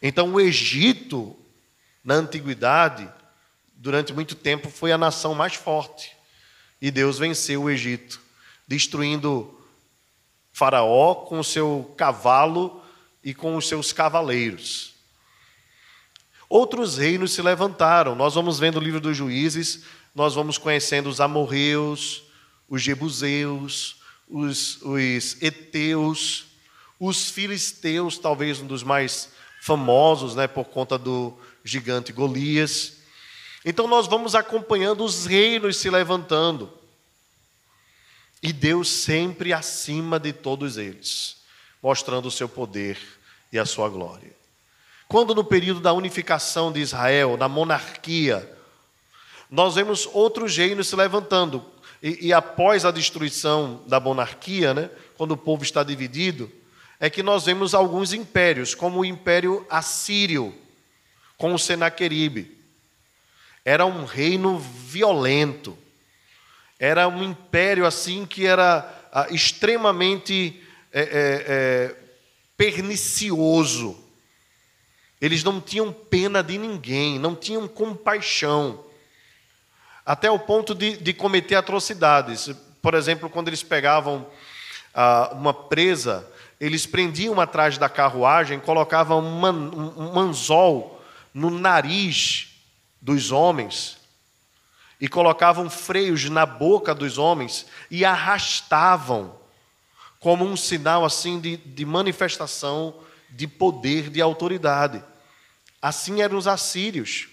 [0.00, 1.36] Então, o Egito,
[2.04, 3.08] na antiguidade,
[3.74, 6.12] durante muito tempo, foi a nação mais forte.
[6.80, 8.20] E Deus venceu o Egito,
[8.68, 9.57] destruindo
[10.58, 12.82] Faraó com o seu cavalo
[13.22, 14.92] e com os seus cavaleiros.
[16.48, 18.16] Outros reinos se levantaram.
[18.16, 22.24] Nós vamos vendo o livro dos juízes, nós vamos conhecendo os amorreus,
[22.68, 26.46] os jebuseus, os, os eteus,
[26.98, 29.28] os filisteus, talvez um dos mais
[29.62, 32.94] famosos, né, por conta do gigante Golias.
[33.64, 36.72] Então nós vamos acompanhando os reinos se levantando.
[38.42, 41.38] E Deus sempre acima de todos eles,
[41.82, 42.98] mostrando o seu poder
[43.52, 44.36] e a sua glória.
[45.08, 48.56] Quando no período da unificação de Israel, da monarquia,
[49.50, 51.64] nós vemos outros reinos se levantando.
[52.02, 56.50] E, e, após a destruição da monarquia, né, quando o povo está dividido,
[57.00, 60.54] é que nós vemos alguns impérios, como o Império Assírio,
[61.36, 62.56] com o Senaqueribe.
[63.64, 65.76] era um reino violento,
[66.78, 70.62] era um império assim que era ah, extremamente
[70.92, 71.06] é, é,
[71.48, 71.96] é,
[72.56, 73.98] pernicioso.
[75.20, 78.84] Eles não tinham pena de ninguém, não tinham compaixão,
[80.06, 82.50] até o ponto de, de cometer atrocidades.
[82.80, 84.26] Por exemplo, quando eles pegavam
[84.94, 91.02] ah, uma presa, eles prendiam atrás da carruagem, colocavam um, man, um anzol
[91.34, 92.54] no nariz
[93.00, 93.97] dos homens
[95.00, 99.38] e colocavam freios na boca dos homens e arrastavam
[100.18, 102.94] como um sinal assim de, de manifestação
[103.30, 105.02] de poder, de autoridade.
[105.80, 107.28] Assim eram os assírios.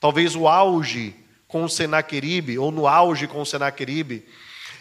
[0.00, 1.14] Talvez o auge
[1.46, 4.26] com o Senaqueribe, ou no auge com o Senaqueribe,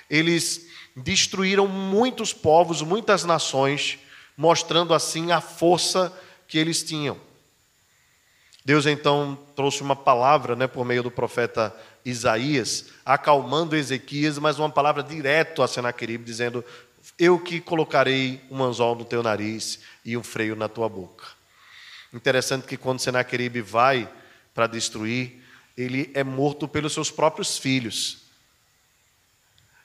[0.10, 4.00] eles destruíram muitos povos, muitas nações,
[4.36, 6.12] mostrando assim a força
[6.48, 7.27] que eles tinham.
[8.68, 14.70] Deus então trouxe uma palavra, né, por meio do profeta Isaías, acalmando Ezequias, mas uma
[14.70, 16.66] palavra direto a Senaqueribe, dizendo:
[17.18, 21.28] Eu que colocarei um anzol no teu nariz e um freio na tua boca.
[22.14, 24.12] Interessante que quando Senaqueribe vai
[24.54, 25.42] para destruir,
[25.78, 28.18] ele é morto pelos seus próprios filhos.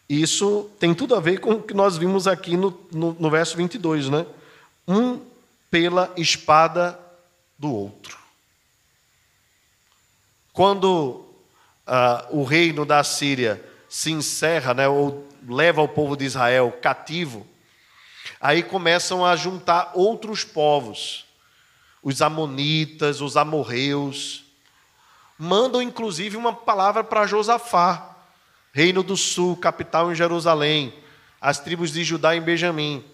[0.08, 3.56] Isso tem tudo a ver com o que nós vimos aqui no, no, no verso
[3.56, 4.26] 22, né?
[4.88, 5.20] Um
[5.70, 6.98] pela espada
[7.56, 8.21] do outro.
[10.52, 11.24] Quando
[11.86, 17.46] ah, o reino da Síria se encerra, né, ou leva o povo de Israel cativo,
[18.40, 21.26] aí começam a juntar outros povos,
[22.02, 24.44] os amonitas, os amorreus,
[25.38, 28.16] mandam inclusive uma palavra para Josafá,
[28.72, 30.94] reino do sul, capital em Jerusalém,
[31.40, 33.04] as tribos de Judá em Benjamim.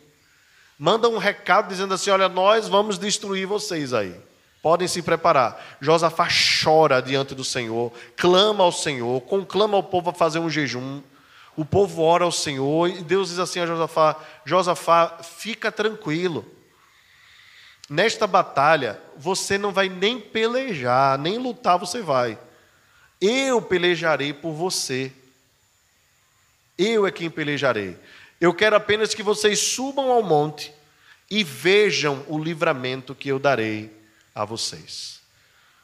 [0.79, 4.15] Mandam um recado dizendo assim: Olha, nós vamos destruir vocês aí.
[4.61, 5.79] Podem se preparar.
[5.81, 6.29] Josafá
[6.63, 11.01] chora diante do Senhor, clama ao Senhor, conclama ao povo a fazer um jejum.
[11.57, 16.45] O povo ora ao Senhor e Deus diz assim a Josafá: Josafá, fica tranquilo.
[17.89, 22.39] Nesta batalha, você não vai nem pelejar, nem lutar você vai.
[23.21, 25.11] Eu pelejarei por você.
[26.77, 27.97] Eu é quem pelejarei.
[28.41, 30.73] Eu quero apenas que vocês subam ao monte
[31.31, 33.98] e vejam o livramento que eu darei
[34.39, 35.21] a vocês.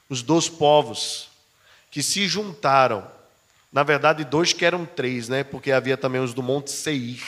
[0.09, 1.29] Os dois povos
[1.91, 3.11] que se juntaram,
[3.73, 5.43] na verdade, dois que eram três, né?
[5.43, 7.21] Porque havia também os do Monte Seir,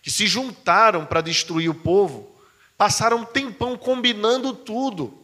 [0.00, 2.32] que se juntaram para destruir o povo,
[2.78, 5.18] passaram um tempão combinando tudo.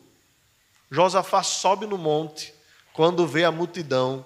[0.90, 2.54] Josafá sobe no monte,
[2.92, 4.24] quando vê a multidão,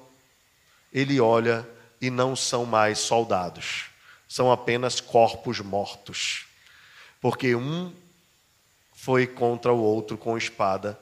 [0.93, 1.69] ele olha
[2.01, 3.87] e não são mais soldados,
[4.29, 6.47] são apenas corpos mortos,
[7.21, 7.93] porque um
[9.03, 10.97] foi contra o outro com espada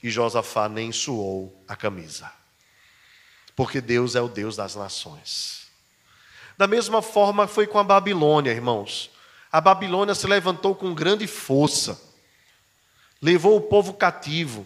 [0.00, 2.30] e Josafá nem suou a camisa.
[3.56, 5.66] Porque Deus é o Deus das nações.
[6.56, 9.10] Da mesma forma foi com a Babilônia, irmãos.
[9.50, 12.00] A Babilônia se levantou com grande força,
[13.20, 14.64] levou o povo cativo.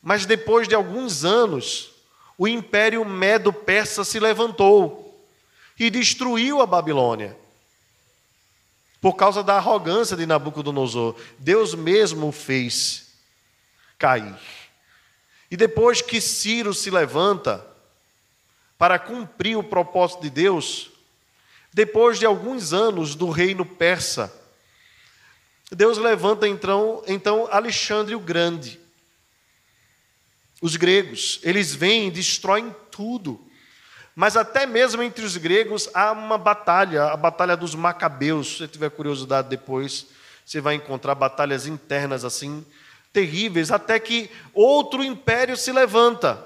[0.00, 1.94] Mas depois de alguns anos,
[2.38, 5.28] o império medo-persa se levantou
[5.76, 7.36] e destruiu a Babilônia.
[9.06, 13.06] Por causa da arrogância de Nabucodonosor, Deus mesmo o fez
[13.96, 14.36] cair.
[15.48, 17.64] E depois que Ciro se levanta
[18.76, 20.90] para cumprir o propósito de Deus,
[21.72, 24.34] depois de alguns anos do reino persa,
[25.70, 28.80] Deus levanta então, então Alexandre o Grande
[30.60, 31.38] os gregos.
[31.44, 33.45] Eles vêm e destroem tudo.
[34.18, 38.48] Mas até mesmo entre os gregos há uma batalha, a batalha dos macabeus.
[38.48, 40.06] Se você tiver curiosidade depois,
[40.44, 42.64] você vai encontrar batalhas internas assim
[43.12, 46.42] terríveis, até que outro império se levanta,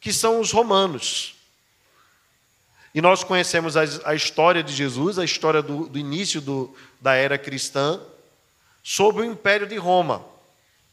[0.00, 1.36] que são os romanos.
[2.92, 7.14] E nós conhecemos a, a história de Jesus, a história do, do início do, da
[7.14, 8.00] era cristã,
[8.82, 10.24] sob o império de Roma.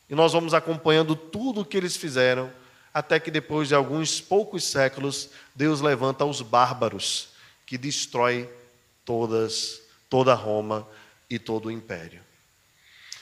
[0.08, 2.52] E nós vamos acompanhando tudo o que eles fizeram,
[2.94, 7.30] até que depois de alguns poucos séculos, Deus levanta os bárbaros,
[7.66, 8.50] que destrói
[9.06, 10.88] todas, toda Roma
[11.30, 12.22] e todo o império.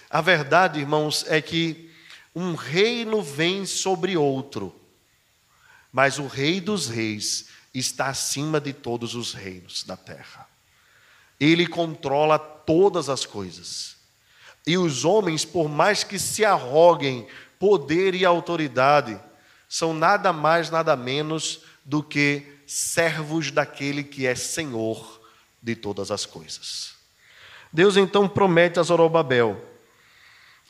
[0.09, 1.91] A verdade, irmãos, é que
[2.35, 4.75] um reino vem sobre outro,
[5.91, 10.47] mas o Rei dos Reis está acima de todos os reinos da terra.
[11.39, 13.97] Ele controla todas as coisas.
[14.65, 17.27] E os homens, por mais que se arroguem
[17.59, 19.19] poder e autoridade,
[19.69, 25.21] são nada mais, nada menos do que servos daquele que é Senhor
[25.61, 26.93] de todas as coisas.
[27.71, 29.63] Deus então promete a Zorobabel: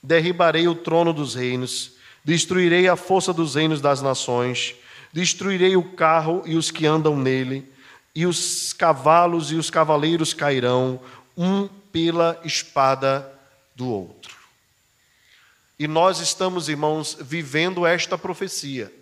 [0.03, 4.75] derribarei o trono dos reinos, Destruirei a força dos reinos das nações,
[5.11, 7.71] destruirei o carro e os que andam nele,
[8.13, 10.99] e os cavalos e os cavaleiros cairão,
[11.35, 13.31] um pela espada
[13.75, 14.38] do outro.
[15.79, 18.93] E nós estamos, irmãos, vivendo esta profecia.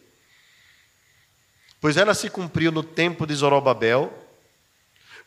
[1.82, 4.14] Pois ela se cumpriu no tempo de Zorobabel,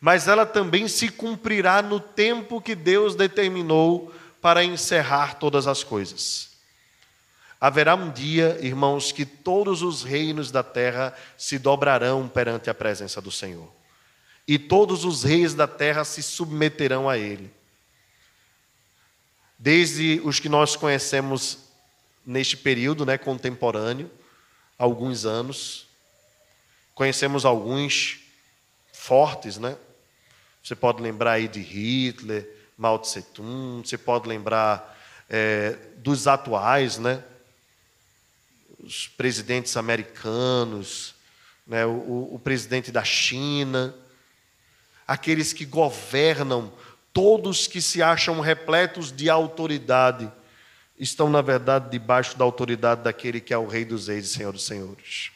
[0.01, 6.51] mas ela também se cumprirá no tempo que Deus determinou para encerrar todas as coisas.
[7.61, 13.21] Haverá um dia, irmãos, que todos os reinos da terra se dobrarão perante a presença
[13.21, 13.71] do Senhor,
[14.49, 17.53] e todos os reis da terra se submeterão a Ele.
[19.63, 21.59] Desde os que nós conhecemos
[22.25, 24.11] neste período né, contemporâneo,
[24.79, 25.87] alguns anos,
[26.95, 28.21] conhecemos alguns
[28.91, 29.77] fortes, né?
[30.63, 34.99] Você pode lembrar aí de Hitler, Mao Tse Tung, você pode lembrar
[35.29, 37.23] é, dos atuais, né?
[38.79, 41.15] Os presidentes americanos,
[41.67, 41.85] né?
[41.85, 43.95] o, o presidente da China,
[45.07, 46.73] aqueles que governam,
[47.13, 50.31] todos que se acham repletos de autoridade,
[50.99, 54.53] estão, na verdade, debaixo da autoridade daquele que é o Rei dos Reis e Senhor
[54.53, 55.31] dos Senhores.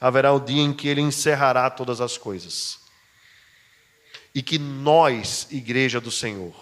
[0.00, 2.78] Haverá o dia em que ele encerrará todas as coisas
[4.34, 6.54] e que nós, Igreja do Senhor,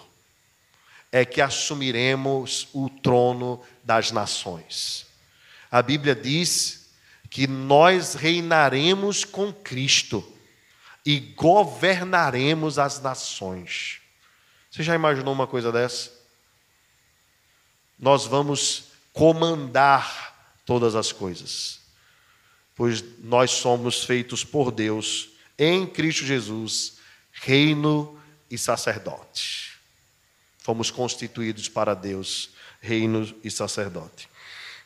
[1.11, 5.05] é que assumiremos o trono das nações.
[5.71, 6.89] A Bíblia diz
[7.29, 10.23] que nós reinaremos com Cristo
[11.05, 14.02] e governaremos as nações.
[14.73, 16.09] Você já imaginou uma coisa dessa?
[17.99, 21.79] Nós vamos comandar todas as coisas,
[22.75, 26.97] pois nós somos feitos por Deus em Cristo Jesus
[27.33, 28.19] reino
[28.49, 29.73] e sacerdote.
[30.57, 32.49] Fomos constituídos para Deus,
[32.81, 34.27] reino e sacerdote.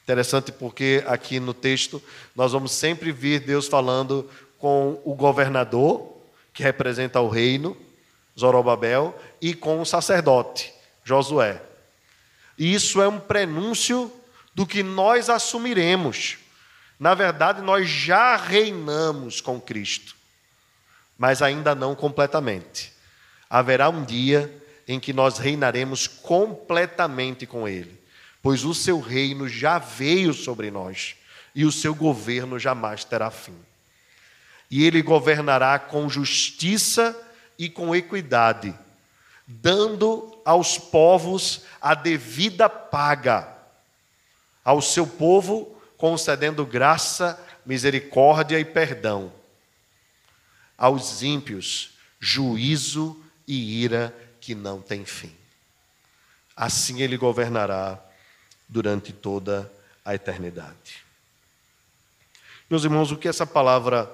[0.03, 2.03] Interessante porque aqui no texto
[2.35, 6.13] nós vamos sempre ver Deus falando com o governador,
[6.53, 7.86] que representa o reino,
[8.38, 10.73] Zorobabel, e com o sacerdote,
[11.03, 11.61] Josué.
[12.57, 14.11] E isso é um prenúncio
[14.53, 16.38] do que nós assumiremos.
[16.99, 20.17] Na verdade, nós já reinamos com Cristo
[21.17, 22.93] mas ainda não completamente.
[23.49, 24.53] Haverá um dia
[24.88, 27.99] em que nós reinaremos completamente com Ele,
[28.41, 31.15] pois o seu reino já veio sobre nós
[31.55, 33.57] e o seu governo jamais terá fim.
[34.69, 37.26] E ele governará com justiça e
[37.70, 38.78] com equidade,
[39.47, 43.47] dando aos povos a devida paga,
[44.64, 49.32] ao seu povo concedendo graça, misericórdia e perdão
[50.78, 55.34] aos ímpios juízo e ira que não tem fim.
[56.55, 57.99] Assim ele governará
[58.68, 59.72] durante toda
[60.05, 61.05] a eternidade.
[62.70, 64.12] Meus irmãos, o que essa palavra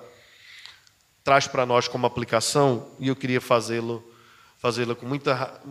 [1.24, 4.04] traz para nós como aplicação, e eu queria fazê-lo
[4.58, 5.62] fazê-la com muita,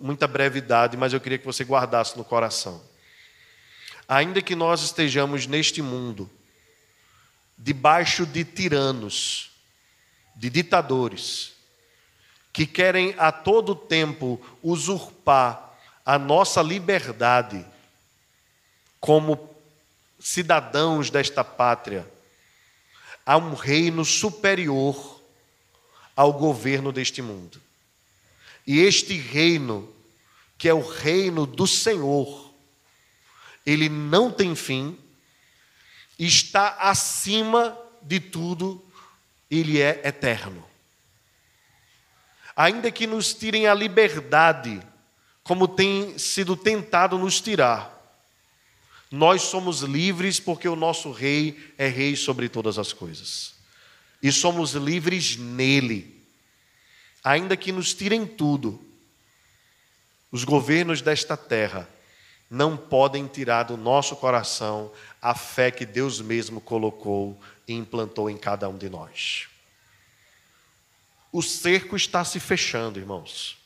[0.00, 2.82] muita brevidade, mas eu queria que você guardasse no coração.
[4.08, 6.30] Ainda que nós estejamos neste mundo,
[7.58, 9.50] debaixo de tiranos,
[10.34, 11.52] de ditadores
[12.54, 15.74] que querem a todo tempo usurpar
[16.04, 17.64] a nossa liberdade
[18.98, 19.54] como
[20.18, 22.10] cidadãos desta pátria
[23.24, 25.20] a um reino superior
[26.14, 27.60] ao governo deste mundo.
[28.66, 29.92] E este reino,
[30.58, 32.52] que é o reino do Senhor,
[33.64, 34.98] ele não tem fim,
[36.18, 38.82] está acima de tudo
[39.52, 40.64] ele é eterno.
[42.56, 44.80] Ainda que nos tirem a liberdade,
[45.44, 48.01] como tem sido tentado nos tirar,
[49.12, 53.54] nós somos livres porque o nosso Rei é Rei sobre todas as coisas.
[54.22, 56.24] E somos livres nele.
[57.22, 58.82] Ainda que nos tirem tudo,
[60.30, 61.86] os governos desta terra
[62.48, 64.90] não podem tirar do nosso coração
[65.20, 67.38] a fé que Deus mesmo colocou
[67.68, 69.46] e implantou em cada um de nós.
[71.30, 73.58] O cerco está se fechando, irmãos.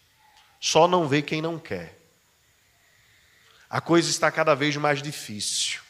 [0.60, 1.95] Só não vê quem não quer.
[3.68, 5.80] A coisa está cada vez mais difícil.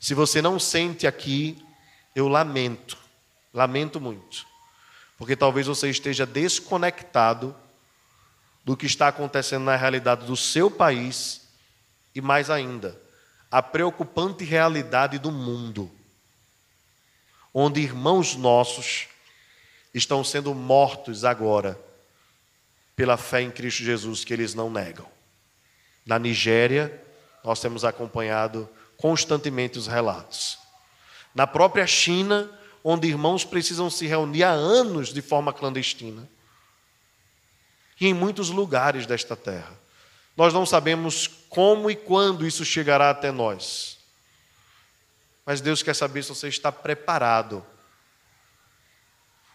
[0.00, 1.62] Se você não sente aqui,
[2.14, 2.96] eu lamento,
[3.52, 4.46] lamento muito,
[5.16, 7.56] porque talvez você esteja desconectado
[8.64, 11.48] do que está acontecendo na realidade do seu país
[12.14, 13.00] e mais ainda,
[13.50, 15.90] a preocupante realidade do mundo
[17.54, 19.06] onde irmãos nossos
[19.94, 21.78] estão sendo mortos agora
[22.96, 25.06] pela fé em Cristo Jesus que eles não negam.
[26.04, 27.02] Na Nigéria,
[27.42, 30.58] nós temos acompanhado constantemente os relatos.
[31.34, 32.50] Na própria China,
[32.82, 36.28] onde irmãos precisam se reunir há anos de forma clandestina.
[38.00, 39.72] E em muitos lugares desta terra.
[40.36, 43.98] Nós não sabemos como e quando isso chegará até nós.
[45.46, 47.64] Mas Deus quer saber se você está preparado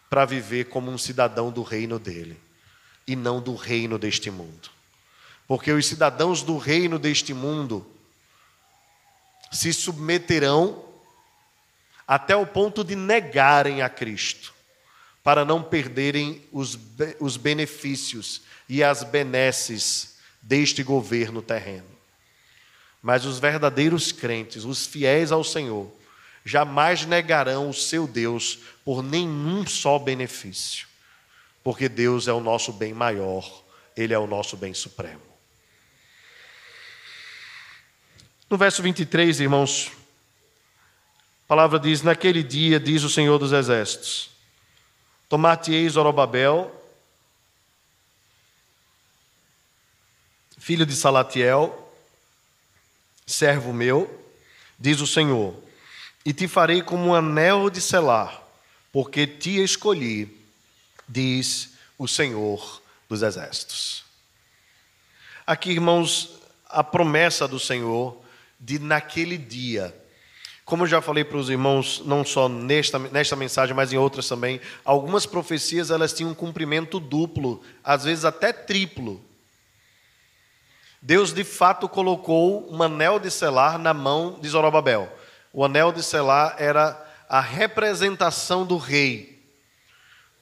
[0.09, 2.39] para viver como um cidadão do reino dele
[3.05, 4.69] e não do reino deste mundo.
[5.49, 7.83] Porque os cidadãos do reino deste mundo
[9.51, 10.85] se submeterão
[12.07, 14.53] até o ponto de negarem a Cristo,
[15.23, 16.77] para não perderem os,
[17.19, 21.89] os benefícios e as benesses deste governo terreno.
[23.01, 25.91] Mas os verdadeiros crentes, os fiéis ao Senhor,
[26.45, 30.87] jamais negarão o seu Deus por nenhum só benefício,
[31.63, 33.63] porque Deus é o nosso bem maior,
[33.97, 35.28] Ele é o nosso bem supremo.
[38.49, 39.91] No verso 23, irmãos,
[41.43, 44.31] a palavra diz: Naquele dia, diz o Senhor dos Exércitos,
[45.29, 46.75] tomar-te-ei Zorobabel,
[50.57, 51.93] filho de Salatiel,
[53.27, 54.09] servo meu,
[54.79, 55.53] diz o Senhor,
[56.25, 58.41] e te farei como um anel de selar,
[58.91, 60.43] porque te escolhi,
[61.07, 64.03] diz o Senhor dos Exércitos.
[65.45, 66.31] Aqui, irmãos,
[66.67, 68.27] a promessa do Senhor
[68.59, 69.95] de naquele dia.
[70.65, 74.27] Como eu já falei para os irmãos, não só nesta, nesta mensagem, mas em outras
[74.27, 79.19] também, algumas profecias elas tinham um cumprimento duplo, às vezes até triplo.
[81.01, 85.11] Deus de fato colocou um anel de selar na mão de Zorobabel.
[85.51, 89.41] O anel de selar era a representação do rei.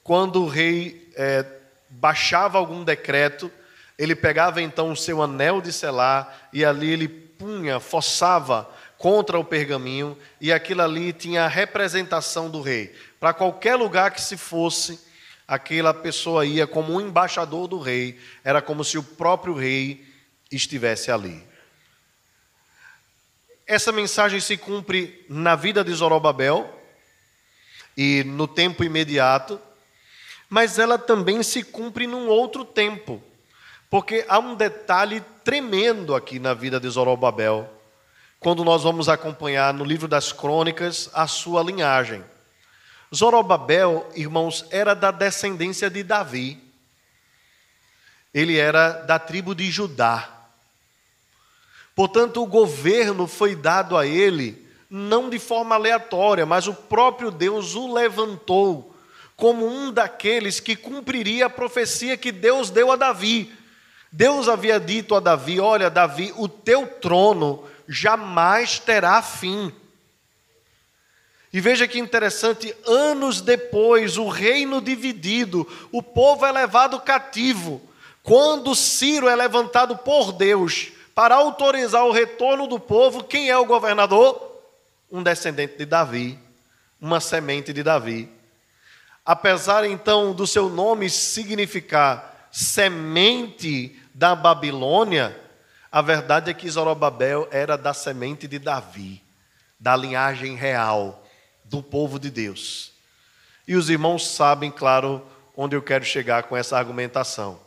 [0.02, 1.44] Quando o rei é,
[1.88, 3.50] baixava algum decreto,
[3.96, 8.68] ele pegava então o seu anel de selar e ali ele punha, forçava
[8.98, 12.94] contra o pergaminho e aquilo ali tinha a representação do rei.
[13.20, 15.00] Para qualquer lugar que se fosse,
[15.46, 20.04] aquela pessoa ia como um embaixador do rei, era como se o próprio rei
[20.50, 21.46] estivesse ali.
[23.66, 26.74] Essa mensagem se cumpre na vida de Zorobabel
[27.96, 29.60] e no tempo imediato,
[30.48, 33.22] mas ela também se cumpre num outro tempo,
[33.90, 37.66] porque há um detalhe tremendo aqui na vida de Zorobabel,
[38.38, 42.22] quando nós vamos acompanhar no livro das crônicas a sua linhagem.
[43.16, 46.62] Zorobabel, irmãos, era da descendência de Davi.
[48.34, 50.28] Ele era da tribo de Judá.
[51.94, 57.74] Portanto, o governo foi dado a ele não de forma aleatória, mas o próprio Deus
[57.74, 58.94] o levantou
[59.34, 63.56] como um daqueles que cumpriria a profecia que Deus deu a Davi.
[64.10, 69.72] Deus havia dito a Davi: Olha, Davi, o teu trono jamais terá fim.
[71.52, 77.80] E veja que interessante, anos depois, o reino dividido, o povo é levado cativo.
[78.22, 83.64] Quando Ciro é levantado por Deus para autorizar o retorno do povo, quem é o
[83.64, 84.60] governador?
[85.10, 86.38] Um descendente de Davi,
[87.00, 88.30] uma semente de Davi.
[89.24, 95.38] Apesar então do seu nome significar semente da Babilônia,
[95.92, 99.22] a verdade é que Zorobabel era da semente de Davi,
[99.78, 101.24] da linhagem real,
[101.64, 102.90] do povo de Deus.
[103.66, 105.24] E os irmãos sabem, claro,
[105.56, 107.60] onde eu quero chegar com essa argumentação.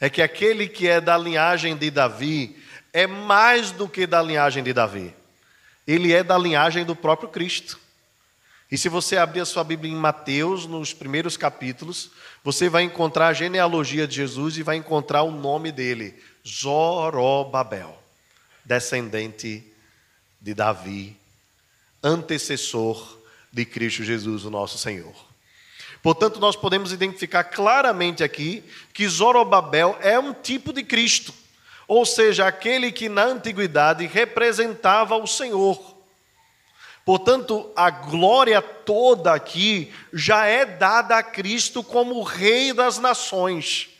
[0.00, 2.56] É que aquele que é da linhagem de Davi
[2.92, 5.12] é mais do que da linhagem de Davi.
[5.84, 7.80] Ele é da linhagem do próprio Cristo.
[8.74, 12.10] E se você abrir a sua Bíblia em Mateus, nos primeiros capítulos,
[12.42, 17.96] você vai encontrar a genealogia de Jesus e vai encontrar o nome dele, Zorobabel,
[18.64, 19.62] descendente
[20.40, 21.16] de Davi,
[22.02, 23.16] antecessor
[23.52, 25.14] de Cristo Jesus, o nosso Senhor.
[26.02, 31.32] Portanto, nós podemos identificar claramente aqui que Zorobabel é um tipo de Cristo
[31.86, 35.93] ou seja, aquele que na antiguidade representava o Senhor.
[37.04, 43.90] Portanto, a glória toda aqui já é dada a Cristo como Rei das nações,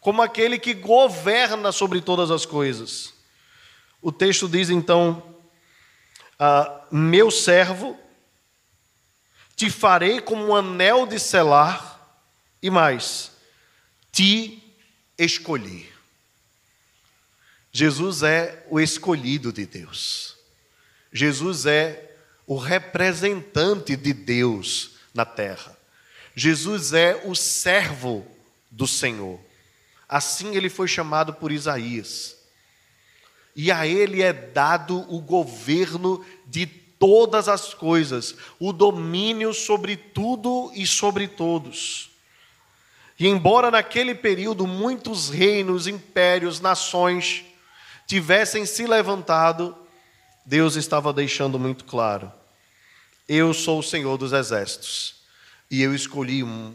[0.00, 3.14] como aquele que governa sobre todas as coisas.
[4.02, 5.34] O texto diz então:
[6.38, 7.98] ah, Meu servo,
[9.56, 12.18] te farei como um anel de selar,
[12.62, 13.32] e mais,
[14.12, 14.62] te
[15.18, 15.90] escolhi.
[17.72, 20.36] Jesus é o escolhido de Deus.
[21.12, 22.09] Jesus é
[22.50, 25.78] o representante de Deus na terra.
[26.34, 28.26] Jesus é o servo
[28.68, 29.38] do Senhor.
[30.08, 32.36] Assim ele foi chamado por Isaías.
[33.54, 40.72] e a ele é dado o governo de todas as coisas, o domínio sobre tudo
[40.74, 42.10] e sobre todos.
[43.16, 47.44] E embora naquele período muitos reinos, impérios, nações
[48.08, 49.76] tivessem se levantado,
[50.44, 52.39] Deus estava deixando muito claro:
[53.32, 55.14] eu sou o Senhor dos exércitos,
[55.70, 56.74] e eu escolhi um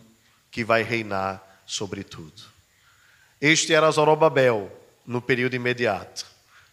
[0.50, 2.44] que vai reinar sobre tudo.
[3.42, 4.72] Este era Zorobabel
[5.06, 6.26] no período imediato,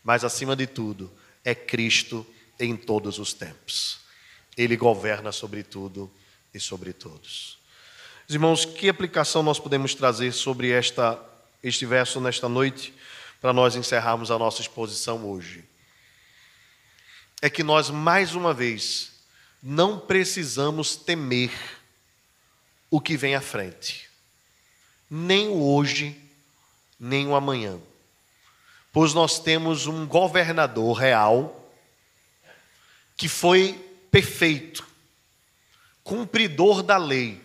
[0.04, 1.10] mas acima de tudo,
[1.44, 2.24] é Cristo
[2.60, 3.98] em todos os tempos.
[4.56, 6.08] Ele governa sobre tudo
[6.54, 7.58] e sobre todos.
[8.28, 11.20] Irmãos, que aplicação nós podemos trazer sobre esta,
[11.60, 12.94] este verso nesta noite,
[13.40, 15.64] para nós encerrarmos a nossa exposição hoje?
[17.40, 19.11] É que nós, mais uma vez,
[19.62, 21.52] não precisamos temer
[22.90, 24.10] o que vem à frente,
[25.08, 26.20] nem o hoje,
[26.98, 27.78] nem o amanhã,
[28.92, 31.70] pois nós temos um governador real
[33.16, 33.74] que foi
[34.10, 34.84] perfeito,
[36.02, 37.40] cumpridor da lei,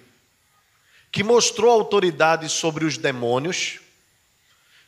[1.12, 3.80] que mostrou autoridade sobre os demônios,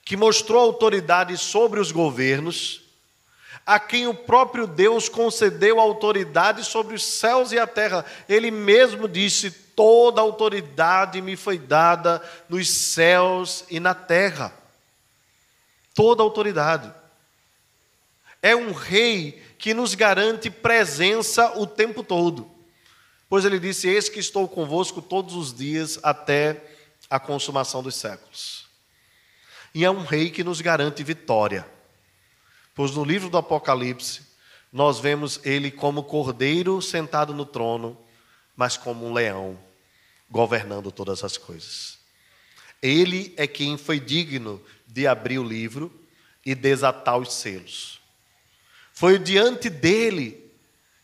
[0.03, 2.81] que mostrou autoridade sobre os governos,
[3.69, 8.03] a quem o próprio Deus concedeu autoridade sobre os céus e a terra.
[8.27, 14.51] Ele mesmo disse: Toda autoridade me foi dada nos céus e na terra.
[15.93, 16.91] Toda autoridade.
[18.41, 22.49] É um rei que nos garante presença o tempo todo.
[23.29, 26.59] Pois ele disse: Eis que estou convosco todos os dias até
[27.07, 28.65] a consumação dos séculos.
[29.75, 31.77] E é um rei que nos garante vitória.
[32.79, 34.21] Pois no livro do Apocalipse,
[34.71, 37.99] nós vemos ele como cordeiro sentado no trono,
[38.55, 39.59] mas como um leão,
[40.31, 41.97] governando todas as coisas.
[42.81, 45.91] Ele é quem foi digno de abrir o livro
[46.45, 47.99] e desatar os selos.
[48.93, 50.49] Foi diante dele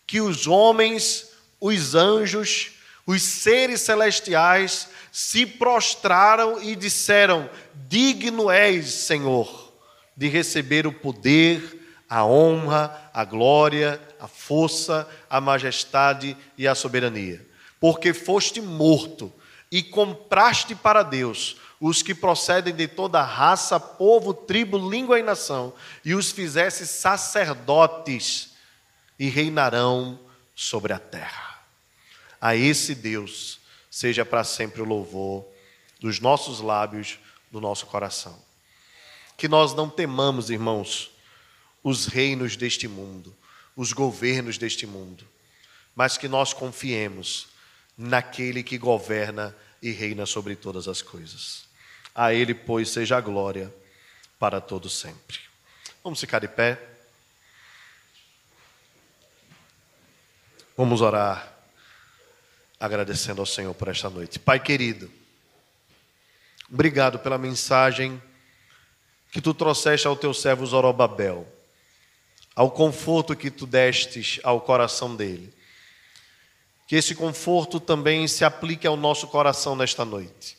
[0.08, 2.72] que os homens os anjos,
[3.06, 7.50] os seres celestiais se prostraram e disseram:
[7.90, 9.65] Digno és, Senhor,
[10.16, 17.46] de receber o poder, a honra, a glória, a força, a majestade e a soberania,
[17.80, 19.34] porque foste morto
[19.72, 25.74] e compraste para Deus os que procedem de toda raça, povo, tribo, língua e nação,
[26.04, 28.54] e os fizesse sacerdotes
[29.20, 30.20] e reinarão
[30.56, 31.60] sobre a terra.
[32.40, 33.60] A esse Deus
[33.90, 35.46] seja para sempre o louvor
[36.00, 37.20] dos nossos lábios,
[37.52, 38.45] do nosso coração.
[39.38, 41.12] Que nós não temamos, irmãos,
[41.84, 43.36] os reinos deste mundo,
[43.76, 45.28] os governos deste mundo,
[45.96, 47.48] mas que nós confiemos
[47.98, 51.66] naquele que governa e reina sobre todas as coisas.
[52.14, 53.74] A Ele, pois, seja a glória
[54.40, 55.40] para todo sempre.
[56.04, 56.82] Vamos ficar de pé.
[60.78, 61.54] Vamos orar
[62.80, 64.38] agradecendo ao Senhor por esta noite.
[64.40, 65.12] Pai querido,
[66.70, 68.22] obrigado pela mensagem
[69.36, 71.46] que tu trouxeste ao teu servo Zorobabel,
[72.56, 75.54] ao conforto que tu destes ao coração dele.
[76.88, 80.58] Que esse conforto também se aplique ao nosso coração nesta noite.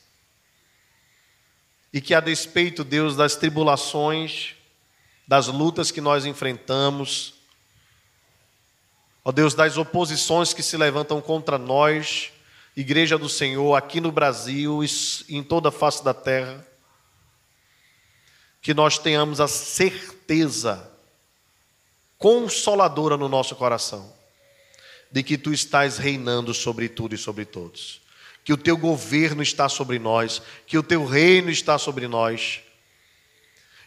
[1.91, 4.55] E que, a despeito, Deus, das tribulações,
[5.27, 7.33] das lutas que nós enfrentamos,
[9.25, 12.31] Ó Deus, das oposições que se levantam contra nós,
[12.77, 14.89] Igreja do Senhor, aqui no Brasil e
[15.31, 16.63] em toda a face da terra,
[18.67, 20.91] que nós tenhamos a certeza
[22.19, 24.13] consoladora no nosso coração
[25.09, 28.01] de que tu estás reinando sobre tudo e sobre todos,
[28.43, 32.61] que o teu governo está sobre nós, que o teu reino está sobre nós,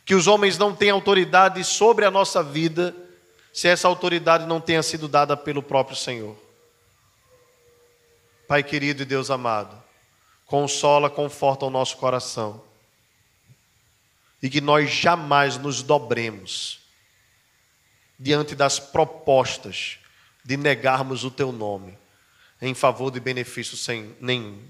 [0.06, 2.96] que os homens não têm autoridade sobre a nossa vida
[3.52, 6.38] se essa autoridade não tenha sido dada pelo próprio Senhor.
[8.48, 9.76] Pai querido e Deus amado,
[10.46, 12.69] consola, conforta o nosso coração
[14.42, 16.80] e que nós jamais nos dobremos
[18.18, 20.00] diante das propostas
[20.44, 21.98] de negarmos o teu nome
[22.62, 24.62] em favor de benefício sem nenhum.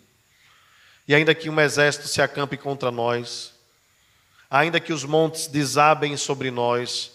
[1.08, 3.54] E ainda que um exército se acampe contra nós,
[4.50, 7.12] ainda que os montes desabem sobre nós,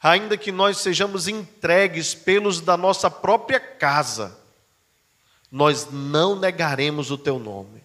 [0.00, 4.38] ainda que nós sejamos entregues pelos da nossa própria casa,
[5.50, 7.81] nós não negaremos o teu nome.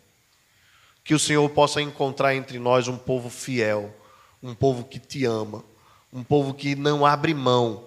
[1.08, 3.96] Que o Senhor possa encontrar entre nós um povo fiel,
[4.44, 5.64] um povo que te ama,
[6.12, 7.86] um povo que não abre mão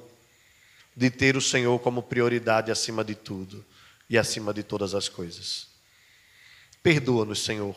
[0.96, 3.62] de ter o Senhor como prioridade acima de tudo
[4.08, 5.66] e acima de todas as coisas.
[6.82, 7.76] Perdoa-nos, Senhor.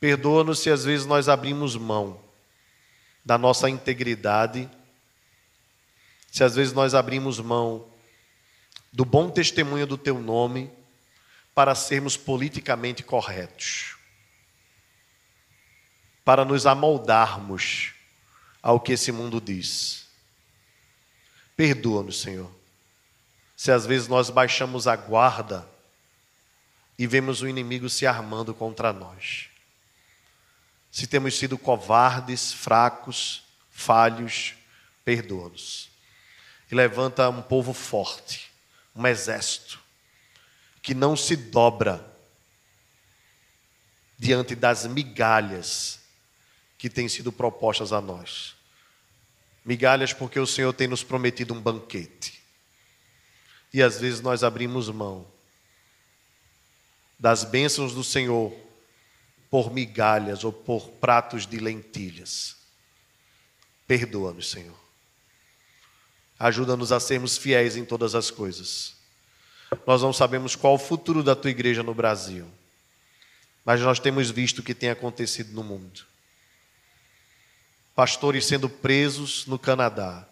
[0.00, 2.18] Perdoa-nos se às vezes nós abrimos mão
[3.22, 4.70] da nossa integridade,
[6.32, 7.86] se às vezes nós abrimos mão
[8.90, 10.70] do bom testemunho do teu nome
[11.54, 13.97] para sermos politicamente corretos,
[16.28, 17.94] para nos amoldarmos
[18.62, 20.08] ao que esse mundo diz.
[21.56, 22.54] Perdoa-nos, Senhor,
[23.56, 25.66] se às vezes nós baixamos a guarda
[26.98, 29.48] e vemos o inimigo se armando contra nós.
[30.92, 34.54] Se temos sido covardes, fracos, falhos,
[35.06, 35.88] perdoa-nos.
[36.70, 38.52] E levanta um povo forte,
[38.94, 39.80] um exército,
[40.82, 42.06] que não se dobra
[44.18, 45.97] diante das migalhas
[46.78, 48.54] que têm sido propostas a nós.
[49.64, 52.40] Migalhas porque o Senhor tem nos prometido um banquete.
[53.74, 55.26] E às vezes nós abrimos mão
[57.18, 58.54] das bênçãos do Senhor
[59.50, 62.56] por migalhas ou por pratos de lentilhas.
[63.86, 64.78] Perdoa-nos, Senhor.
[66.38, 68.94] Ajuda-nos a sermos fiéis em todas as coisas.
[69.86, 72.46] Nós não sabemos qual o futuro da tua igreja no Brasil,
[73.64, 76.06] mas nós temos visto o que tem acontecido no mundo.
[77.98, 80.24] Pastores sendo presos no Canadá,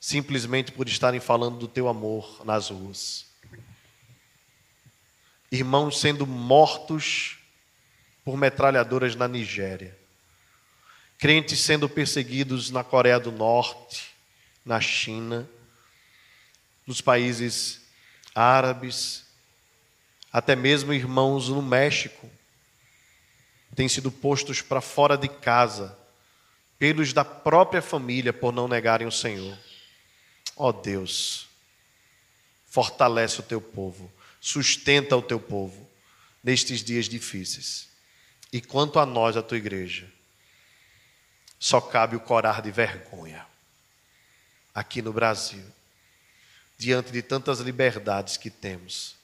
[0.00, 3.26] simplesmente por estarem falando do teu amor nas ruas.
[5.52, 7.36] Irmãos sendo mortos
[8.24, 9.98] por metralhadoras na Nigéria.
[11.18, 14.14] Crentes sendo perseguidos na Coreia do Norte,
[14.64, 15.46] na China,
[16.86, 17.82] nos países
[18.34, 19.26] árabes,
[20.32, 22.30] até mesmo irmãos no México,
[23.74, 26.05] têm sido postos para fora de casa,
[26.78, 29.56] pelos da própria família, por não negarem o Senhor.
[30.56, 31.48] Ó oh Deus,
[32.66, 35.88] fortalece o teu povo, sustenta o teu povo
[36.42, 37.88] nestes dias difíceis.
[38.52, 40.10] E quanto a nós, a tua igreja,
[41.58, 43.46] só cabe o corar de vergonha
[44.74, 45.64] aqui no Brasil,
[46.76, 49.16] diante de tantas liberdades que temos,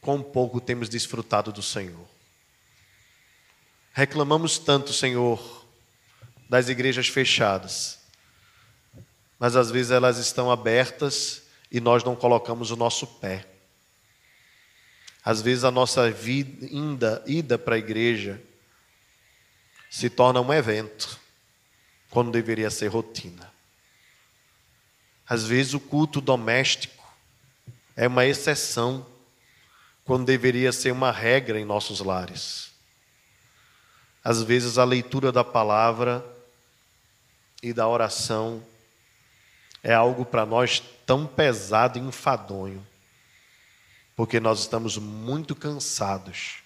[0.00, 2.08] quão pouco temos desfrutado do Senhor.
[3.92, 5.57] Reclamamos tanto, Senhor,
[6.48, 7.98] das igrejas fechadas,
[9.38, 13.46] mas às vezes elas estão abertas e nós não colocamos o nosso pé.
[15.24, 18.40] Às vezes a nossa vida, ida, ida para a igreja
[19.90, 21.18] se torna um evento,
[22.10, 23.52] quando deveria ser rotina.
[25.28, 27.04] Às vezes o culto doméstico
[27.94, 29.06] é uma exceção,
[30.04, 32.70] quando deveria ser uma regra em nossos lares.
[34.24, 36.24] Às vezes a leitura da palavra
[37.62, 38.62] e da oração
[39.82, 42.86] é algo para nós tão pesado e enfadonho
[44.18, 46.56] porque nós estamos muito cansados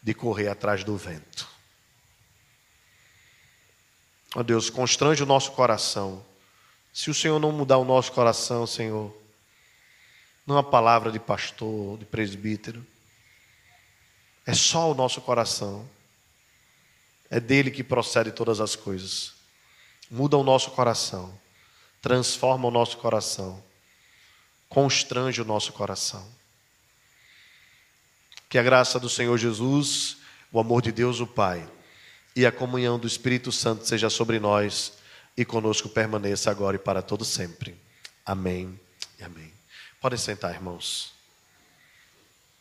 [0.00, 1.44] de correr atrás do vento.
[4.32, 6.24] Ó oh Deus, constrange o nosso coração.
[6.92, 9.12] Se o Senhor não mudar o nosso coração, Senhor,
[10.46, 12.86] não a palavra de pastor, de presbítero,
[14.46, 15.90] é só o nosso coração.
[17.28, 19.33] É dele que procede todas as coisas.
[20.14, 21.36] Muda o nosso coração,
[22.00, 23.62] transforma o nosso coração,
[24.68, 26.24] constrange o nosso coração.
[28.48, 30.18] Que a graça do Senhor Jesus,
[30.52, 31.68] o amor de Deus, o Pai,
[32.36, 34.92] e a comunhão do Espírito Santo seja sobre nós
[35.36, 37.76] e conosco permaneça agora e para todo sempre.
[38.24, 38.78] Amém
[39.24, 39.52] amém.
[40.00, 41.13] Podem sentar, irmãos.